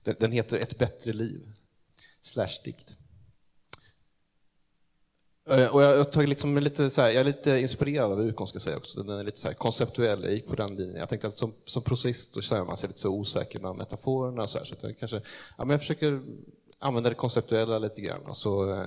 [0.04, 1.52] Den, den heter Ett bättre liv,
[2.22, 2.98] slash dikt.
[5.50, 8.56] Eh, och jag, jag, liksom lite så här, jag är lite inspirerad av Ukon, ska
[8.56, 9.04] jag säga också.
[9.04, 10.96] Den är lite så här konceptuell, jag gick på den linjen.
[11.00, 14.44] Jag tänkte att som, som prosist så känner man sig lite så osäker med metaforerna
[14.44, 15.22] och så här, så jag kanske,
[15.58, 16.22] ja, men jag försöker
[16.80, 18.86] använda det konceptuella lite grann och så eh,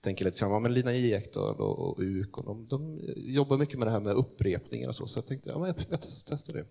[0.00, 3.92] tänker lite så men Lina Ekdahl och, och Ukon, de, de jobbar mycket med det
[3.92, 6.64] här med upprepningar och så, så jag tänkte, ja, men jag, jag testar det.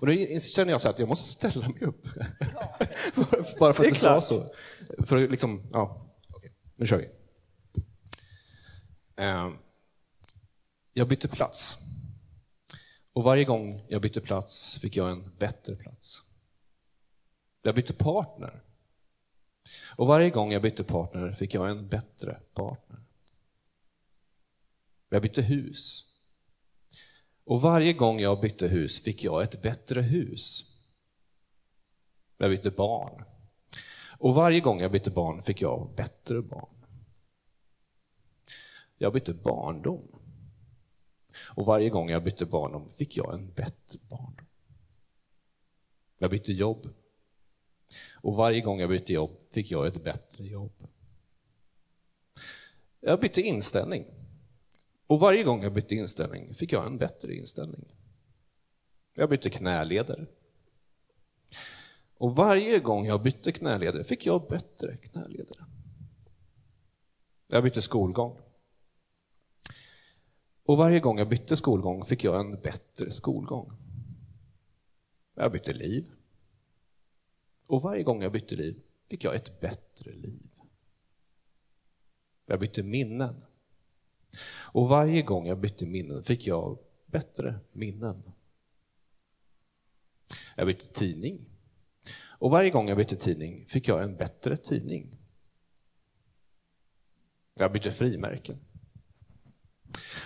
[0.00, 2.06] Och nu känner jag så att jag måste ställa mig upp.
[3.58, 4.42] Bara för att du sa så.
[5.06, 6.50] För liksom, ja, okay.
[6.76, 7.15] nu kör vi.
[9.16, 9.50] Eh,
[10.92, 11.78] jag bytte plats.
[13.12, 16.22] Och varje gång jag bytte plats fick jag en bättre plats.
[17.62, 18.62] Jag bytte partner.
[19.96, 23.00] Och varje gång jag bytte partner fick jag en bättre partner.
[25.08, 26.04] Jag bytte hus.
[27.44, 30.64] Och varje gång jag bytte hus fick jag ett bättre hus.
[32.36, 33.24] Jag bytte barn.
[34.18, 36.75] Och varje gång jag bytte barn fick jag bättre barn.
[38.98, 40.08] Jag bytte barndom.
[41.44, 44.46] Och varje gång jag bytte barndom fick jag en bättre barndom.
[46.18, 46.88] Jag bytte jobb.
[48.12, 50.88] Och varje gång jag bytte jobb fick jag ett bättre jobb.
[53.00, 54.06] Jag bytte inställning.
[55.06, 57.94] Och varje gång jag bytte inställning fick jag en bättre inställning.
[59.14, 60.26] Jag bytte knäleder.
[62.18, 65.64] Och varje gång jag bytte knäleder fick jag bättre knäleder.
[67.46, 68.45] Jag bytte skolgång.
[70.66, 73.72] Och varje gång jag bytte skolgång fick jag en bättre skolgång.
[75.34, 76.10] Jag bytte liv.
[77.68, 80.48] Och varje gång jag bytte liv fick jag ett bättre liv.
[82.46, 83.44] Jag bytte minnen.
[84.48, 88.22] Och varje gång jag bytte minnen fick jag bättre minnen.
[90.56, 91.44] Jag bytte tidning.
[92.38, 95.18] Och varje gång jag bytte tidning fick jag en bättre tidning.
[97.54, 98.65] Jag bytte frimärken.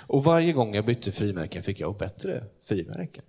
[0.07, 3.25] Och varje gång jag bytte frimärken fick jag bättre frimärken.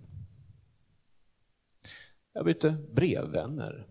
[2.32, 3.86] Jag bytte brevvänner.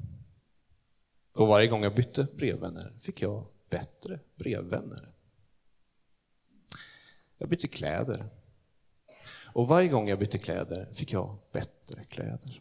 [1.34, 5.14] Och varje gång jag bytte brevvänner fick jag bättre brevvänner.
[7.38, 8.30] Jag bytte kläder.
[9.54, 12.60] Och varje gång jag bytte kläder fick jag bättre kläder.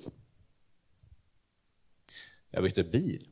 [2.51, 3.29] Jag bytte bil.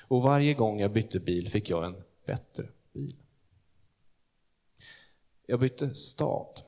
[0.00, 3.25] Och varje gång jag bytte bil fick jag en bättre bil.
[5.46, 6.62] Jag bytte stad.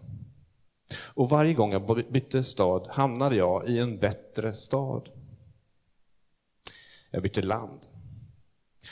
[0.97, 5.09] Och varje gång jag bytte stad hamnade jag i en bättre stad.
[7.11, 7.81] Jag bytte land.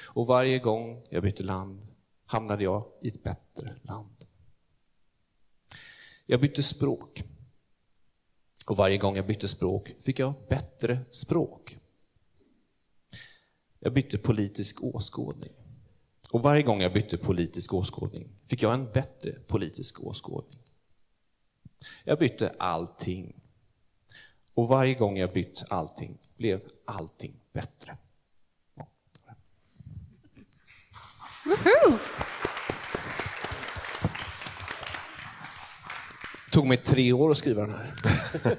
[0.05, 1.87] Och varje gång jag bytte land
[2.25, 4.25] hamnade jag i ett bättre land.
[6.27, 7.23] Jag bytte språk.
[8.67, 11.79] Och varje gång jag bytte språk fick jag bättre språk.
[13.79, 15.53] Jag bytte politisk åskådning.
[16.31, 20.61] Och varje gång jag bytte politisk åskådning fick jag en bättre politisk åskådning.
[22.05, 23.35] Jag bytte allting.
[24.55, 27.97] Och varje gång jag bytt allting blev allting bättre.
[31.45, 31.99] Det
[36.53, 37.95] tog mig tre år att skriva den här.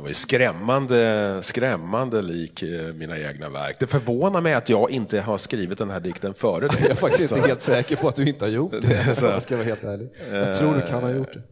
[0.00, 3.76] Det var ju skrämmande, skrämmande lik eh, mina egna verk.
[3.80, 6.76] Det förvånar mig att jag inte har skrivit den här dikten före dig.
[6.80, 9.26] Jag är faktiskt inte helt säker på att du inte har gjort det, så.
[9.26, 10.10] jag ska vara helt ärlig.
[10.32, 11.42] Jag tror du kan ha gjort det.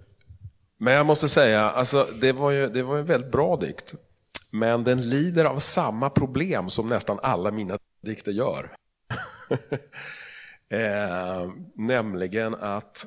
[0.79, 3.95] Men jag måste säga, alltså, det, var ju, det var en väldigt bra dikt.
[4.51, 8.71] Men den lider av samma problem som nästan alla mina dikter gör.
[10.71, 13.07] eh, nämligen att,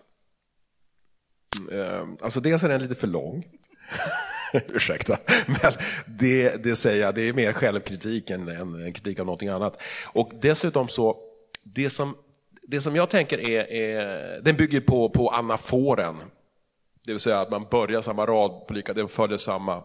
[1.71, 3.45] eh, alltså dels är den lite för lång.
[4.67, 5.17] Ursäkta.
[5.45, 5.73] Men
[6.05, 9.81] det, det säger jag, det är mer självkritik än, än kritik av någonting annat.
[10.05, 11.17] Och dessutom så,
[11.63, 12.15] det som,
[12.61, 16.15] det som jag tänker är, är den bygger på, på anaforen.
[17.05, 19.83] Det vill säga att man börjar samma rad på lika, den följer samma,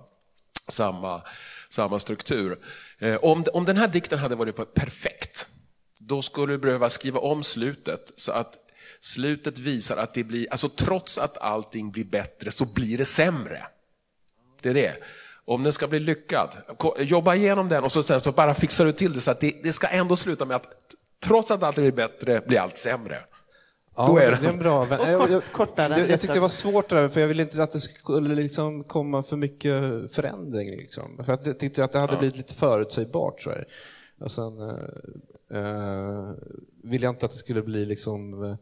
[0.68, 1.22] samma,
[1.68, 2.58] samma struktur.
[2.98, 5.48] Eh, om, om den här dikten hade varit perfekt,
[5.98, 8.54] då skulle du behöva skriva om slutet så att
[9.00, 13.66] slutet visar att det blir, alltså trots att allting blir bättre så blir det sämre.
[14.66, 14.96] Det är det.
[15.44, 16.48] Om den ska bli lyckad,
[16.98, 19.54] jobba igenom den och så sen så bara fixar du till det så att det,
[19.62, 20.66] det ska ändå sluta med att
[21.24, 23.18] trots att allt blir bättre blir allt sämre.
[23.96, 24.38] Ja, Då är det.
[24.40, 25.00] det är en bra vän.
[25.02, 25.42] Jag, jag,
[25.76, 28.84] jag, jag tyckte det var svårt där, för jag ville inte att det skulle liksom
[28.84, 30.70] komma för mycket förändring.
[30.70, 31.20] Liksom.
[31.24, 33.40] För jag tyckte att det hade blivit lite förutsägbart.
[33.40, 33.66] Så här.
[34.20, 36.30] Och sen eh, eh,
[36.82, 38.56] ville jag inte att det skulle bli liksom...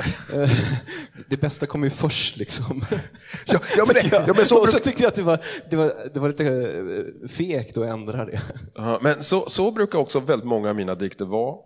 [1.28, 2.84] Det bästa kommer ju först liksom.
[3.46, 5.38] Ja, ja, men det, ja, men så, och så tyckte jag att det var,
[5.70, 8.40] det var, det var lite eh, fegt att ändra det.
[8.74, 11.56] Ja, men så, så brukar också väldigt många av mina dikter vara.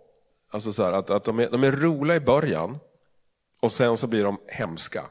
[0.51, 2.77] Alltså så här, att, att de, är, de är roliga i början
[3.61, 5.03] och sen så blir de hemska.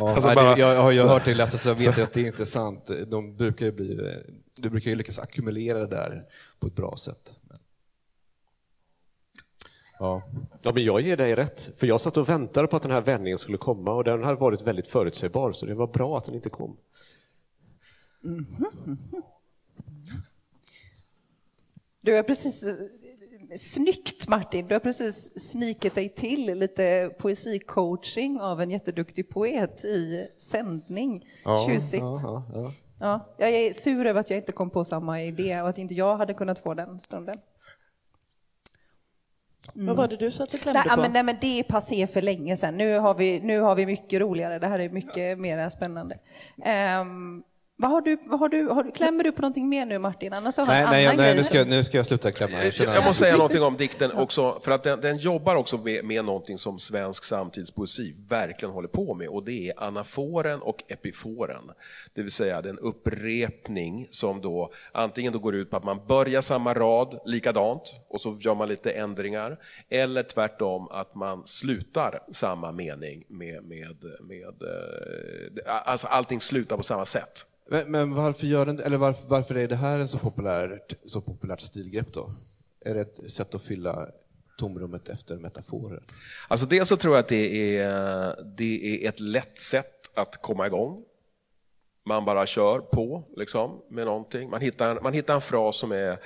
[0.00, 2.20] Ja, Alltså bara- jag har ju hört det läsas så jag vet ju att det
[2.20, 2.90] är inte sant.
[3.06, 4.00] De brukar bli,
[4.56, 6.22] du brukar ju lyckas ackumulera det där
[6.60, 7.32] på ett bra sätt.
[10.00, 10.22] Men- Ja.
[10.62, 13.00] Ja, men jag ger dig rätt, för jag satt och väntade på att den här
[13.00, 16.34] vändningen skulle komma och den hade varit väldigt förutsägbar, så det var bra att den
[16.34, 16.76] inte kom.
[22.00, 22.64] Du har precis,
[23.56, 30.28] snyggt Martin, du har precis snikit dig till lite poesicoaching av en jätteduktig poet i
[30.38, 31.28] sändning.
[31.68, 32.02] Tjusigt.
[32.02, 32.72] Ja, ja, ja.
[33.00, 35.94] Ja, jag är sur över att jag inte kom på samma idé och att inte
[35.94, 37.36] jag hade kunnat få den stunden.
[39.74, 41.02] Vad var det du satt och klämde Nej, på?
[41.02, 42.76] men, nej, men det är passé för länge sedan.
[42.76, 44.58] Nu har vi, nu har vi mycket roligare.
[44.58, 46.18] Det här är mycket mer spännande.
[46.64, 47.42] Ehm,
[47.78, 50.32] vad har du, vad har du, har du, klämmer du på någonting mer nu Martin?
[50.32, 52.52] Annars har Nej, nej, nej nu, ska, jag- nu ska jag sluta klämma.
[52.52, 56.04] Jag Jag måste säga någonting om dikten också, för att den, den jobbar också med,
[56.04, 61.62] med någonting som svensk samtidspoesi verkligen håller på med och det är anaforen och epiforen.
[62.14, 66.40] Det vill säga den upprepning som då antingen då går ut på att man börjar
[66.40, 69.56] samma rad likadant och så gör man lite ändringar,
[69.88, 76.82] eller tvärtom att man slutar samma mening med, med, med eh, alltså allting slutar på
[76.82, 77.44] samma sätt.
[77.68, 81.20] Men, men varför, gör den, eller varför, varför är det här en så populärt, så
[81.20, 82.30] populärt stilgrepp då?
[82.84, 84.08] Är det ett sätt att fylla
[84.58, 86.02] tomrummet efter metaforer?
[86.48, 90.66] Alltså dels så tror jag att det är, det är ett lätt sätt att komma
[90.66, 91.02] igång.
[92.04, 94.50] Man bara kör på liksom, med någonting.
[94.50, 96.18] Man hittar, en, man hittar en fras som är,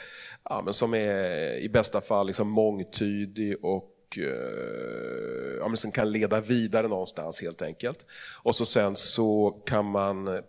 [0.44, 6.12] ja, men som är i bästa fall liksom mångtydig och eh, ja, men som kan
[6.12, 8.06] leda vidare någonstans helt enkelt.
[8.42, 10.42] Och så sen så kan man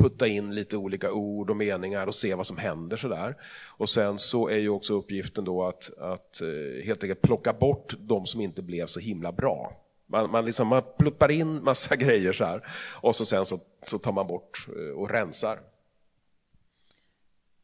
[0.00, 3.36] putta in lite olika ord och meningar och se vad som händer sådär.
[3.68, 7.94] Och sen så är ju också uppgiften då att, att eh, helt enkelt plocka bort
[7.98, 9.72] de som inte blev så himla bra.
[10.06, 12.68] Man, man, liksom, man pluppar in massa grejer så här
[13.00, 15.60] och så sen så, så tar man bort eh, och rensar.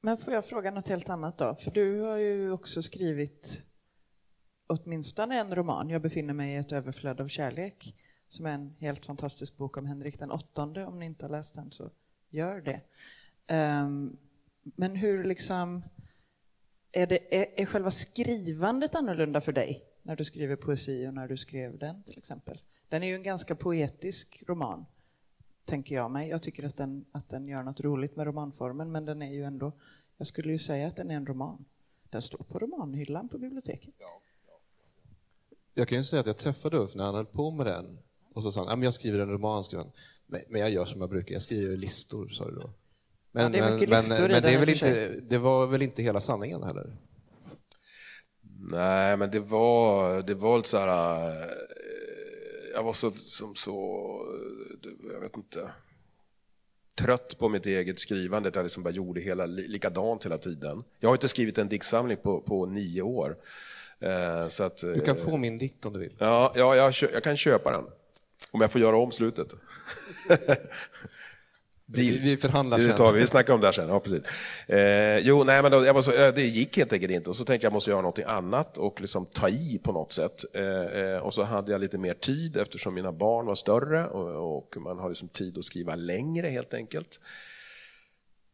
[0.00, 1.54] Men får jag fråga något helt annat då?
[1.54, 3.62] För du har ju också skrivit
[4.66, 7.94] åtminstone en roman, Jag befinner mig i ett överflöd av kärlek,
[8.28, 10.86] som är en helt fantastisk bok om Henrik den åttonde.
[10.86, 11.90] Om ni inte har läst den så
[12.36, 12.80] gör det.
[13.46, 14.16] Ehm,
[14.62, 15.82] men hur liksom,
[16.92, 21.28] är, det, är, är själva skrivandet annorlunda för dig när du skriver poesi och när
[21.28, 22.60] du skrev den till exempel?
[22.88, 24.86] Den är ju en ganska poetisk roman,
[25.64, 26.28] tänker jag mig.
[26.28, 29.44] Jag tycker att den, att den gör något roligt med romanformen, men den är ju
[29.44, 29.72] ändå,
[30.16, 31.64] jag skulle ju säga att den är en roman.
[32.10, 33.94] Den står på romanhyllan på biblioteket.
[35.74, 37.98] Jag kan ju säga att jag träffade Ulf när han höll på med den.
[38.32, 39.64] Och så sa han, jag skriver en roman.
[39.64, 39.80] Skrev.
[40.26, 42.70] Men, jag gör som jag brukar, jag skriver listor, sa du då.
[43.32, 45.82] Men, Ja, det är mycket men, men, men det, är väl inte, det var väl
[45.82, 46.96] inte hela sanningen heller?
[48.70, 51.28] Nej, men det var, det var så här...
[51.28, 51.46] eh,
[52.74, 53.72] Jag var så, som så,
[54.84, 55.70] eh, jag vet inte,
[56.98, 60.84] trött på mitt eget skrivande, att jag liksom bara gjorde hela, li- likadant hela tiden.
[61.00, 63.36] Jag har inte skrivit en diktsamling på, på nio år.
[64.00, 66.16] Eh, Så att, Du kan få min dikt om du vill.
[66.18, 67.84] Ja, ja jag, jag kan köpa den.
[68.50, 69.54] Om jag får göra om slutet.
[71.88, 72.96] Vi, vi förhandlar Det sen.
[72.96, 73.88] tar vi, vi snackar om det här sen.
[73.88, 74.20] Ja, precis.
[74.66, 77.30] Eh, jo, nej, men då, jag var så, eh, det gick helt enkelt inte.
[77.30, 80.12] Och så tänkte jag jag måste göra någonting annat och liksom ta i på något
[80.12, 80.44] sätt.
[80.54, 84.56] Eh, eh, och så hade jag lite mer tid eftersom mina barn var större och,
[84.56, 87.20] och man har liksom tid att skriva längre helt enkelt.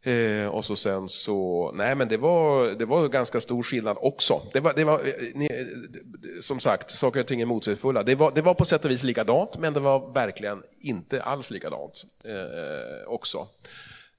[0.04, 4.40] Eh, och så sen så, nej men det var, det var ganska stor skillnad också.
[4.52, 8.02] Det var, det var, eh, ni, eh, som sagt, saker och ting är motsägelsefulla.
[8.02, 11.50] Det var, det var på sätt och vis likadant, men det var verkligen inte alls
[11.50, 13.48] likadant eh, också.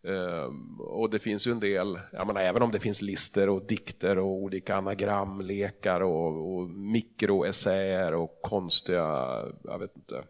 [0.07, 3.65] Eh, och det finns ju en del, jag menar, även om det finns lister och
[3.65, 10.23] dikter och olika anagramlekar och, och mikroessäer och konstiga, jag vet inte,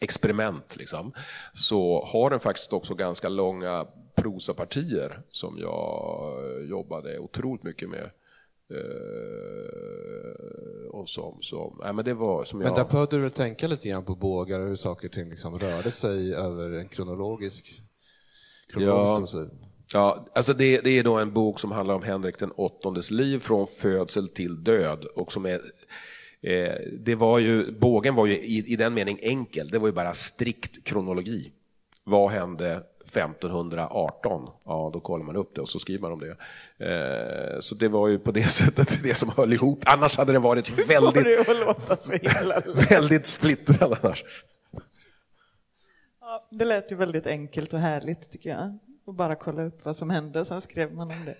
[0.00, 1.12] experiment, liksom,
[1.52, 3.86] så har den faktiskt också ganska långa
[4.16, 8.10] prosapartier som jag jobbade otroligt mycket med.
[8.70, 9.66] Eh,
[10.90, 12.76] och som, som, nej, men det var som Men jag...
[12.76, 15.90] där behövde du tänka lite grann på bågar och hur saker och ting liksom rörde
[15.90, 17.82] sig över en kronologisk,
[18.72, 19.40] kronologisk Ja.
[19.42, 19.66] ja.
[19.92, 23.38] Ja, alltså det, det är då en bok som handlar om Henrik den åttondes liv
[23.38, 25.04] från födsel till död.
[25.04, 25.60] Och som är,
[26.40, 29.92] eh, det var ju, bågen var ju i, i den mening enkel, det var ju
[29.92, 31.52] bara strikt kronologi.
[32.04, 32.82] Vad hände
[33.16, 34.48] 1518?
[34.64, 36.36] Ja, då kollar man upp det och så skriver man om det.
[36.78, 39.82] Eh, så det var ju på det sättet det som höll ihop.
[39.86, 43.98] Annars hade det varit väldigt, det att väldigt splittrad.
[44.02, 44.24] Annars.
[46.20, 48.78] Ja, det lät ju väldigt enkelt och härligt tycker jag.
[49.06, 51.36] Och bara kolla upp vad som hände, sen skrev man om det.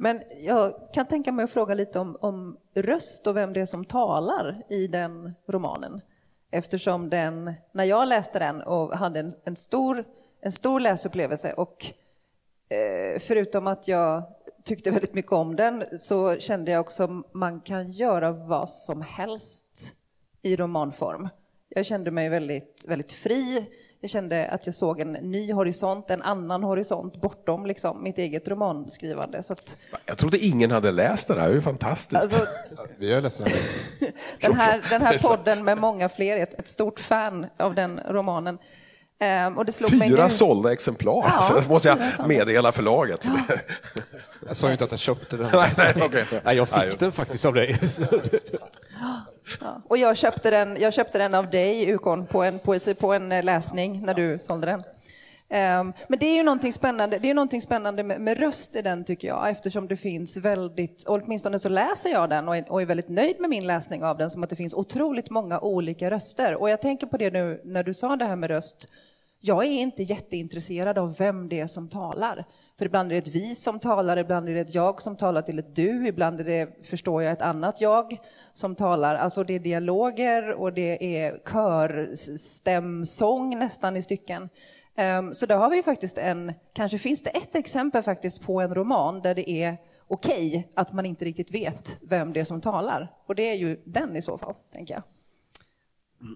[0.00, 3.66] Men jag kan tänka mig att fråga lite om, om röst och vem det är
[3.66, 6.00] som talar i den romanen.
[6.50, 10.04] Eftersom den, när jag läste den och hade en, en, stor,
[10.40, 11.86] en stor läsupplevelse och
[12.68, 14.22] eh, förutom att jag
[14.64, 19.02] tyckte väldigt mycket om den så kände jag också att man kan göra vad som
[19.02, 19.94] helst
[20.42, 21.28] i romanform.
[21.68, 23.66] Jag kände mig väldigt, väldigt fri.
[24.00, 28.48] Jag kände att jag såg en ny horisont, en annan horisont bortom liksom, mitt eget
[28.48, 29.42] romanskrivande.
[29.42, 29.76] Så att,
[30.06, 32.22] Jag trodde ingen hade läst det där, det är ju fantastiskt.
[32.22, 32.46] alltså,
[32.98, 33.46] Vi är ledsna.
[34.40, 38.00] den, här, den här podden med många fler är ett, ett stort fan av den
[38.08, 38.58] romanen.
[39.56, 43.28] Och det slog mig Fyra sålda exemplar, Ja, så det måste jag meddela förlaget.
[44.46, 45.48] Jag sa ju inte att jag köpte den.
[45.52, 46.24] nej, nej, okej.
[46.44, 47.78] Nej, jag Nej, fick den faktiskt av dig.
[49.60, 49.82] Ja.
[49.88, 53.32] Och jag köpte, den, jag köpte den av dig, Ukon, på en, poesi, på en
[53.32, 54.82] eh, läsning när du sålde den.
[55.50, 58.82] Ehm, men det är ju någonting spännande, det är någonting spännande med, med röst i
[58.82, 62.72] den tycker jag, eftersom det finns väldigt, och åtminstone så läser jag den och är,
[62.72, 65.60] och är väldigt nöjd med min läsning av den, som att det finns otroligt många
[65.60, 66.54] olika röster.
[66.54, 68.88] Och jag tänker på det nu när du sa det här med röst,
[69.40, 72.44] jag är inte jätteintresserad av vem det är som talar.
[72.78, 75.42] För ibland är det ett vi som talar, ibland är det ett jag som talar
[75.42, 78.18] till ett du, ibland är det, förstår jag, ett annat jag
[78.52, 79.14] som talar.
[79.14, 84.48] Alltså det är dialoger och det är körstämsång nästan i stycken.
[84.96, 88.74] Ehm, så där har vi faktiskt en, kanske finns det ett exempel faktiskt på en
[88.74, 89.76] roman där det är
[90.06, 93.12] okej att man inte riktigt vet vem det är som talar.
[93.26, 95.02] Och det är ju den i så fall, tänker jag.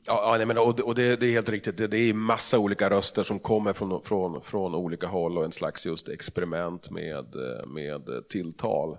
[0.07, 2.91] Ja, nej, men, och, och det, det är helt riktigt, det, det är massa olika
[2.91, 7.27] röster som kommer från, från, från olika håll och en slags just experiment med,
[7.67, 8.99] med tilltal.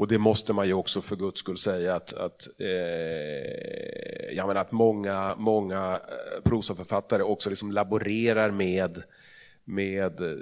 [0.00, 2.66] Och det måste man ju också för guds skull säga att, att, eh,
[4.36, 9.02] jag menar att många, många eh, prosaförfattare också liksom laborerar med,
[9.64, 10.36] med eh,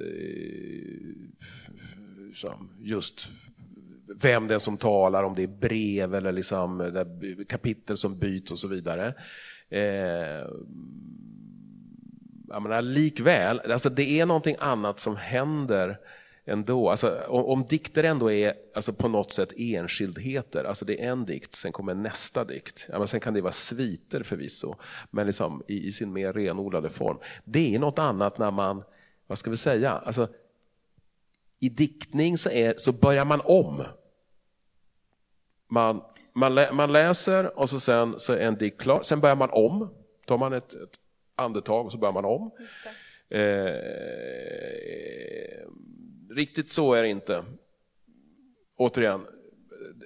[2.79, 3.29] just
[4.23, 7.05] vem det är som talar, om det är brev eller liksom eh,
[7.49, 9.15] kapitel som byts och så vidare.
[9.71, 10.47] Eh,
[12.49, 15.99] jag menar, likväl, alltså det är någonting annat som händer
[16.45, 16.91] ändå.
[16.91, 21.25] Alltså, om, om dikter ändå är alltså på något sätt enskildheter, alltså det är en
[21.25, 22.87] dikt, sen kommer nästa dikt.
[22.89, 24.75] Ja, men sen kan det vara sviter förvisso,
[25.11, 27.19] men liksom i, i sin mer renodlade form.
[27.45, 28.83] Det är något annat när man,
[29.27, 30.29] vad ska vi säga, alltså,
[31.61, 33.85] i diktning så, är, så börjar man om.
[35.69, 36.03] Man,
[36.39, 39.51] man, lä, man läser och så sen så är en dikt klar, sen börjar man
[39.53, 39.89] om.
[40.27, 40.99] tar man ett, ett
[41.37, 42.51] andetag och så börjar man om.
[43.31, 43.73] Eh,
[46.31, 47.45] riktigt så är det inte.
[48.77, 49.27] Återigen,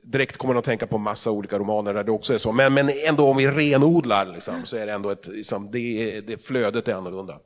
[0.02, 2.52] direkt kommer man att tänka på massa olika romaner där det också är så.
[2.52, 6.38] Men, men ändå om vi renodlar liksom, så är det ändå ett, liksom, det, det,
[6.38, 7.38] flödet är annorlunda.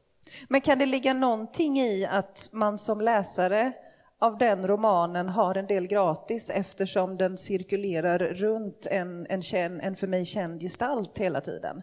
[0.49, 3.73] Men kan det ligga någonting i att man som läsare
[4.19, 9.97] av den romanen har en del gratis eftersom den cirkulerar runt en, en, känn, en
[9.97, 11.83] för mig känd gestalt hela tiden?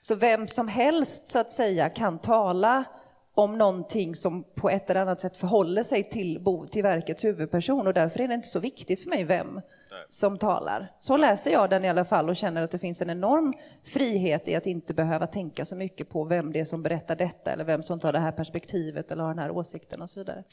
[0.00, 2.84] Så vem som helst så att säga kan tala
[3.34, 7.94] om någonting som på ett eller annat sätt förhåller sig till, till verkets huvudperson och
[7.94, 9.60] därför är det inte så viktigt för mig vem
[10.08, 10.92] som talar.
[10.98, 13.52] Så läser jag den i alla fall och känner att det finns en enorm
[13.84, 17.52] frihet i att inte behöva tänka så mycket på vem det är som berättar detta
[17.52, 20.44] eller vem som tar det här perspektivet eller har den här åsikten och så vidare.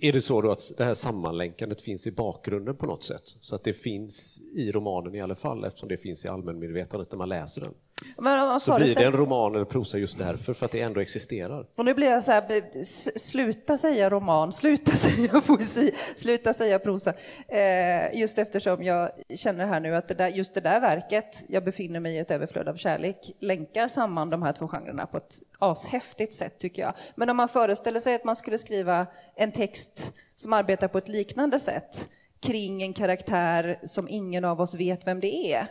[0.00, 3.36] Är det så då att det här sammanlänkandet finns i bakgrunden på något sätt?
[3.40, 7.18] Så att det finns i romanen i alla fall, eftersom det finns i allmänmedvetandet när
[7.18, 7.74] man läser den?
[8.18, 11.66] Men Så blir det en roman eller prosa just därför, för att det ändå existerar.
[11.76, 12.84] Och nu blir jag så här,
[13.18, 17.12] sluta säga roman, sluta säga poesi, sluta säga prosa.
[17.48, 21.64] Eh, just eftersom jag känner här nu att det där, just det där verket, jag
[21.64, 25.34] befinner mig i ett överflöd av kärlek, länkar samman de här två genrerna på ett
[25.58, 26.92] ashäftigt sätt tycker jag.
[27.14, 31.08] Men om man föreställer sig att man skulle skriva en text som arbetar på ett
[31.08, 32.08] liknande sätt
[32.40, 35.66] kring en karaktär som ingen av oss vet vem det är.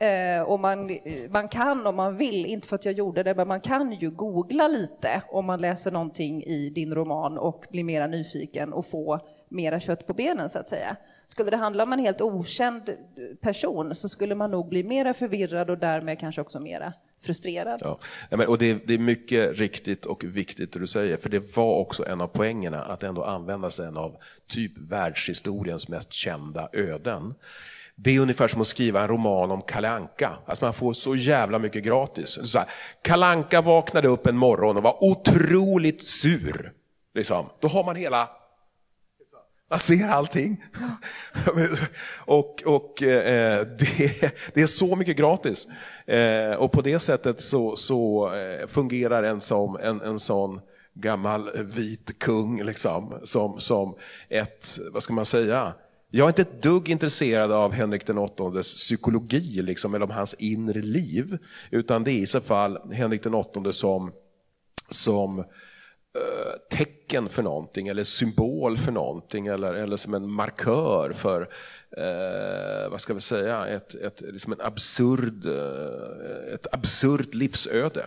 [0.00, 3.34] Eh, och man, eh, man kan om man vill, inte för att jag gjorde det,
[3.34, 7.84] men man kan ju googla lite om man läser någonting i din roman och blir
[7.84, 10.96] mera nyfiken och få mera kött på benen så att säga.
[11.26, 12.90] Skulle det handla om en helt okänd
[13.40, 16.92] person så skulle man nog bli mera förvirrad och därmed kanske också mera
[17.22, 17.80] frustrerad.
[17.80, 17.98] Ja.
[18.48, 22.06] Och det, det är mycket riktigt och viktigt det du säger, för det var också
[22.06, 27.34] en av poängerna att ändå använda sig av typ världshistoriens mest kända öden.
[28.00, 30.30] Det är ungefär som att skriva en roman om Kalanka.
[30.46, 32.38] Alltså man får så jävla mycket gratis.
[32.42, 32.68] Så här,
[33.02, 36.72] Kalanka vaknade upp en morgon och var otroligt sur.
[37.14, 37.46] Liksom.
[37.60, 38.28] Då har man hela
[39.70, 40.64] man ser allting.
[42.24, 45.66] och och eh, det, det är så mycket gratis.
[46.06, 50.60] Eh, och på det sättet så, så eh, fungerar en, som, en, en sån
[50.94, 53.96] gammal vit kung liksom, som, som
[54.28, 55.72] ett, vad ska man säga,
[56.10, 60.34] jag är inte ett dugg intresserad av Henrik den åttondes psykologi liksom, eller om hans
[60.34, 61.38] inre liv,
[61.70, 64.12] utan det är i så fall Henrik den åttonde som,
[64.90, 71.40] som eh, tecken för någonting eller symbol för någonting eller, eller som en markör för
[71.96, 78.06] eh, vad ska vi säga, ett, ett, liksom en absurd, eh, ett absurt livsöde.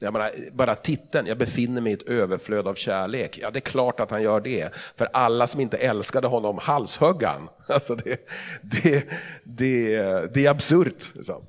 [0.00, 3.38] Jag menar, bara titeln, jag befinner mig i ett överflöd av kärlek.
[3.42, 4.74] Ja, det är klart att han gör det.
[4.74, 7.48] För alla som inte älskade honom, halshöggan.
[7.68, 8.28] Alltså det,
[8.62, 9.08] det,
[9.44, 11.14] det, det är absurt.
[11.14, 11.46] Liksom.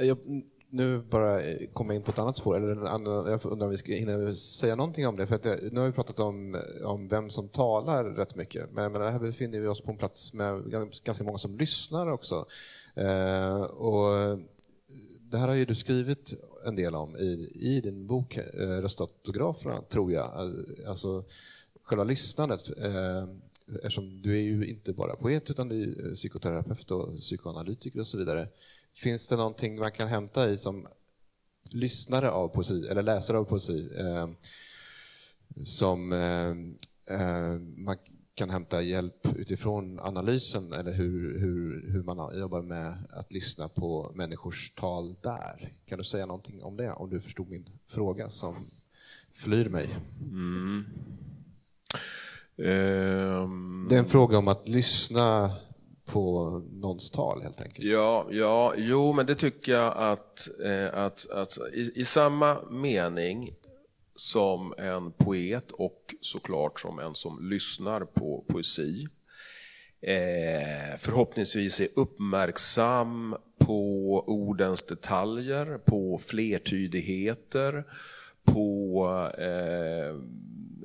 [0.00, 0.18] Jag,
[0.70, 3.70] nu bara komma jag in på ett annat spår, eller en annan, jag undrar om
[3.70, 5.26] vi ska hinna säga någonting om det.
[5.26, 8.92] För att jag, nu har vi pratat om, om vem som talar rätt mycket, men,
[8.92, 10.70] men här befinner vi oss på en plats med
[11.04, 12.46] ganska många som lyssnar också.
[12.94, 14.38] Eh, och
[15.34, 19.82] det här har ju du skrivit en del om i, i din bok eh, Röstautograferna,
[19.82, 20.52] tror jag.
[20.86, 21.24] Alltså
[21.82, 22.78] själva lyssnandet.
[22.78, 23.24] Eh,
[23.74, 28.18] eftersom du är ju inte bara poet utan du är psykoterapeut och psykoanalytiker och så
[28.18, 28.48] vidare.
[28.94, 30.86] Finns det någonting man kan hämta i som
[31.70, 34.28] lyssnare av poesi, eller läsare av poesi, eh,
[35.64, 36.50] som eh,
[37.18, 37.96] eh, man
[38.34, 44.12] kan hämta hjälp utifrån analysen eller hur, hur, hur man jobbar med att lyssna på
[44.14, 45.72] människors tal där.
[45.86, 48.54] Kan du säga någonting om det, om du förstod min fråga som
[49.34, 49.88] flyr mig?
[50.22, 50.84] Mm.
[52.56, 53.86] Um...
[53.88, 55.50] Det är en fråga om att lyssna
[56.04, 57.88] på någons tal helt enkelt.
[57.88, 63.50] Ja, ja jo, men det tycker jag att, eh, att, att i, i samma mening
[64.16, 69.06] som en poet och såklart som en som lyssnar på poesi
[70.06, 77.84] eh, förhoppningsvis är uppmärksam på ordens detaljer, på flertydigheter,
[78.44, 80.16] på eh,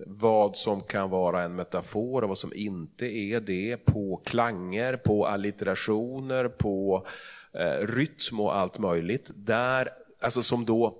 [0.07, 5.25] vad som kan vara en metafor och vad som inte är det, på klanger, på
[5.25, 7.07] allitterationer, på
[7.53, 9.31] eh, rytm och allt möjligt.
[9.35, 9.89] Där,
[10.21, 10.97] alltså som då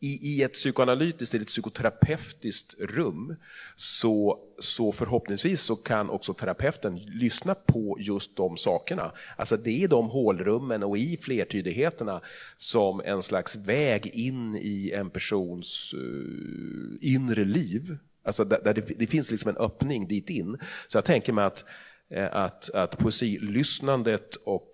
[0.00, 3.36] i, i ett psykoanalytiskt eller ett psykoterapeutiskt rum
[3.76, 9.12] så, så förhoppningsvis så kan också terapeuten lyssna på just de sakerna.
[9.36, 12.20] Alltså det är de hålrummen och i flertydigheterna
[12.56, 17.96] som en slags väg in i en persons uh, inre liv.
[18.24, 20.58] Alltså där, där det, det, finns liksom en öppning dit in.
[20.88, 21.64] Så jag tänker mig att,
[22.10, 24.72] eh, att, att poesilyssnandet och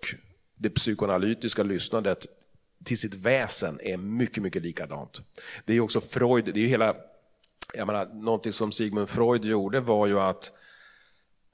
[0.57, 2.25] det psykoanalytiska lyssnandet
[2.85, 5.21] till sitt väsen är mycket, mycket likadant.
[5.65, 6.95] Det är också Freud, det är hela,
[7.73, 10.51] jag menar, någonting som Sigmund Freud gjorde var ju att,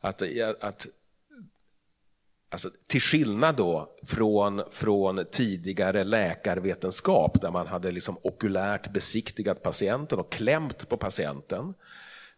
[0.01, 0.21] att,
[0.61, 0.87] att
[2.53, 10.19] Alltså, till skillnad då från, från tidigare läkarvetenskap där man hade liksom okulärt besiktigat patienten
[10.19, 11.73] och klämt på patienten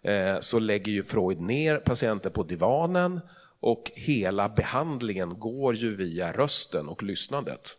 [0.02, 3.20] eh, så lägger ju Freud ner patienten på divanen
[3.60, 7.78] och hela behandlingen går ju via rösten och lyssnandet.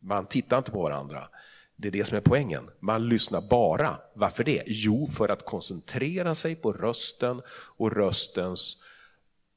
[0.00, 1.28] Man tittar inte på varandra.
[1.76, 2.70] Det är det som är poängen.
[2.80, 3.98] Man lyssnar bara.
[4.14, 4.62] Varför det?
[4.66, 7.42] Jo, för att koncentrera sig på rösten
[7.76, 8.82] och röstens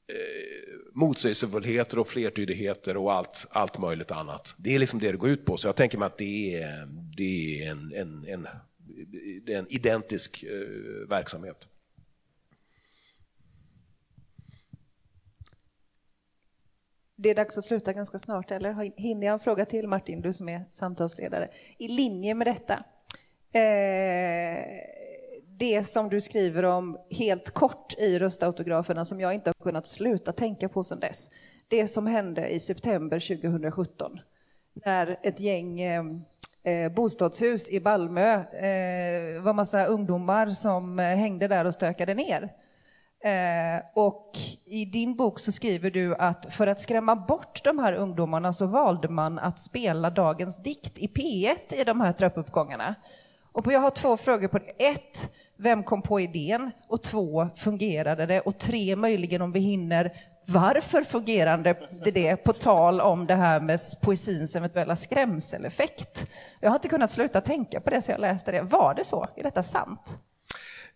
[0.08, 4.54] eh, motsägelsefullheter och flertydigheter och allt, allt möjligt annat.
[4.58, 5.56] Det är liksom det det går ut på.
[5.56, 8.48] Så jag tänker mig att det är, det är en, en, en,
[9.46, 11.68] det är en identisk eh, verksamhet.
[17.22, 20.32] Det är dags att sluta ganska snart, eller hinner jag en fråga till Martin, du
[20.32, 21.48] som är samtalsledare?
[21.78, 22.74] I linje med detta,
[23.52, 24.64] eh,
[25.46, 30.32] det som du skriver om helt kort i röstautograferna som jag inte har kunnat sluta
[30.32, 31.30] tänka på sedan dess.
[31.68, 34.20] Det som hände i september 2017
[34.84, 36.04] när ett gäng eh,
[36.64, 42.61] eh bostadshus i Balmö eh, var massa ungdomar som eh, hängde där och stökade ner.
[43.24, 47.92] Eh, och i din bok så skriver du att för att skrämma bort de här
[47.92, 52.94] ungdomarna så valde man att spela dagens dikt i P1 i de här trappuppgångarna.
[53.52, 54.86] Och jag har två frågor på det.
[54.86, 56.70] Ett, vem kom på idén?
[56.88, 58.40] Och två, fungerade det?
[58.40, 60.12] Och tre, möjligen om vi hinner,
[60.46, 66.26] varför fungerade det på tal om det här med poesins eventuella skrämseleffekt?
[66.60, 68.62] Jag har inte kunnat sluta tänka på det så jag läste det.
[68.62, 69.26] Var det så?
[69.36, 70.18] Är detta sant?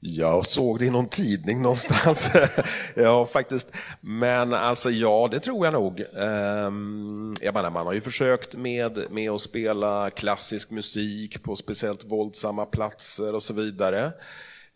[0.09, 2.31] Jag såg det i någon tidning någonstans.
[2.95, 3.73] ja, faktiskt.
[4.01, 6.01] Men alltså, ja, det tror jag nog.
[6.01, 12.05] Ehm, jag menar, man har ju försökt med, med att spela klassisk musik på speciellt
[12.05, 14.13] våldsamma platser och så vidare.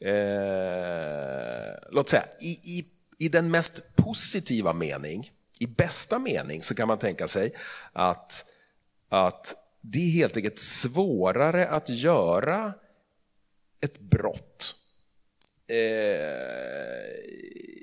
[0.01, 2.87] Eh, låt säga, i, i,
[3.19, 7.53] i den mest positiva mening, i bästa mening, så kan man tänka sig
[7.93, 8.45] att,
[9.09, 12.73] att det är helt enkelt svårare att göra
[13.81, 14.77] ett brott
[15.71, 17.31] Eh,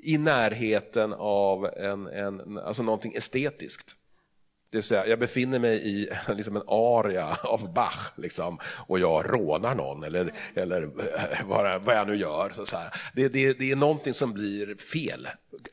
[0.02, 3.96] i närheten av en, en, alltså någonting estetiskt.
[4.70, 9.34] Det vill säga, jag befinner mig i liksom en aria av Bach liksom, och jag
[9.34, 12.52] rånar någon eller, eller eh, vad, vad jag nu gör.
[12.54, 12.76] Så, så
[13.14, 15.28] det, det, det, är någonting som blir fel,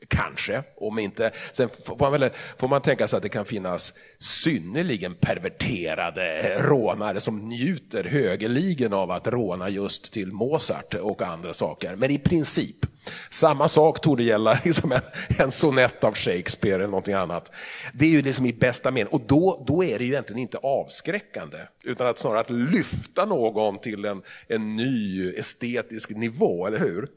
[0.08, 0.62] kanske.
[0.76, 5.14] Om inte, sen får man, väl, får man tänka sig att det kan finnas synnerligen
[5.14, 11.96] perverterade rånare som njuter högerligen av att råna just till Mozart och andra saker.
[11.96, 12.86] Men i princip
[13.30, 15.00] samma sak tog det gälla liksom en,
[15.38, 17.52] en sonett av Shakespeare eller någonting annat.
[17.94, 20.58] Det är ju liksom i bästa mening, och då, då är det ju egentligen inte
[20.58, 27.08] avskräckande, utan att snarare att lyfta någon till en, en ny estetisk nivå, eller hur?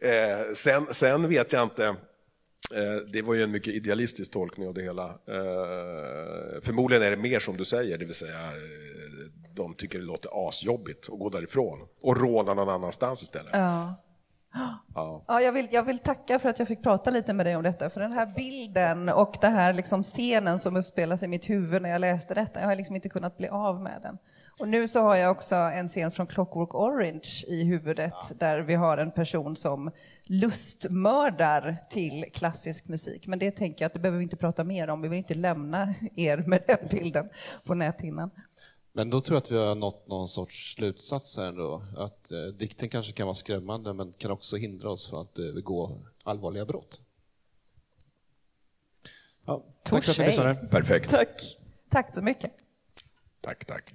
[0.00, 1.86] Eh, sen, sen, sen vet jag inte,
[2.74, 5.04] eh, det var ju en mycket idealistisk tolkning av det hela.
[5.04, 10.04] Eh, förmodligen är det mer som du säger, det vill säga eh, de tycker det
[10.04, 13.50] låter asjobbigt att gå därifrån och råna någon annanstans istället.
[13.52, 13.94] Ja.
[14.94, 15.24] Ja.
[15.28, 17.62] ja, jag, vill, jag vill tacka för att jag fick prata lite med dig om
[17.62, 21.82] detta, för den här bilden och den här liksom scenen som uppspelas i mitt huvud
[21.82, 24.18] när jag läste detta, jag har liksom inte kunnat bli av med den.
[24.60, 28.36] Och nu så har jag också en scen från Clockwork Orange i huvudet, ja.
[28.38, 29.90] där vi har en person som
[30.24, 33.26] lustmördar till klassisk musik.
[33.26, 35.34] Men det tänker jag att det behöver vi inte prata mer om, vi vill inte
[35.34, 37.28] lämna er med den bilden
[37.64, 38.30] på näthinnan.
[38.92, 41.82] Men då tror jag att vi har nått någon sorts slutsats här ändå.
[41.96, 45.52] Att eh, dikten kanske kan vara skrämmande men kan också hindra oss från att eh,
[45.54, 47.00] begå allvarliga brott.
[49.46, 50.54] Ja, tack för att ni lyssnade.
[50.54, 51.10] Perfekt.
[51.10, 51.42] Tack.
[51.90, 52.52] Tack så mycket.
[53.40, 53.94] Tack, tack.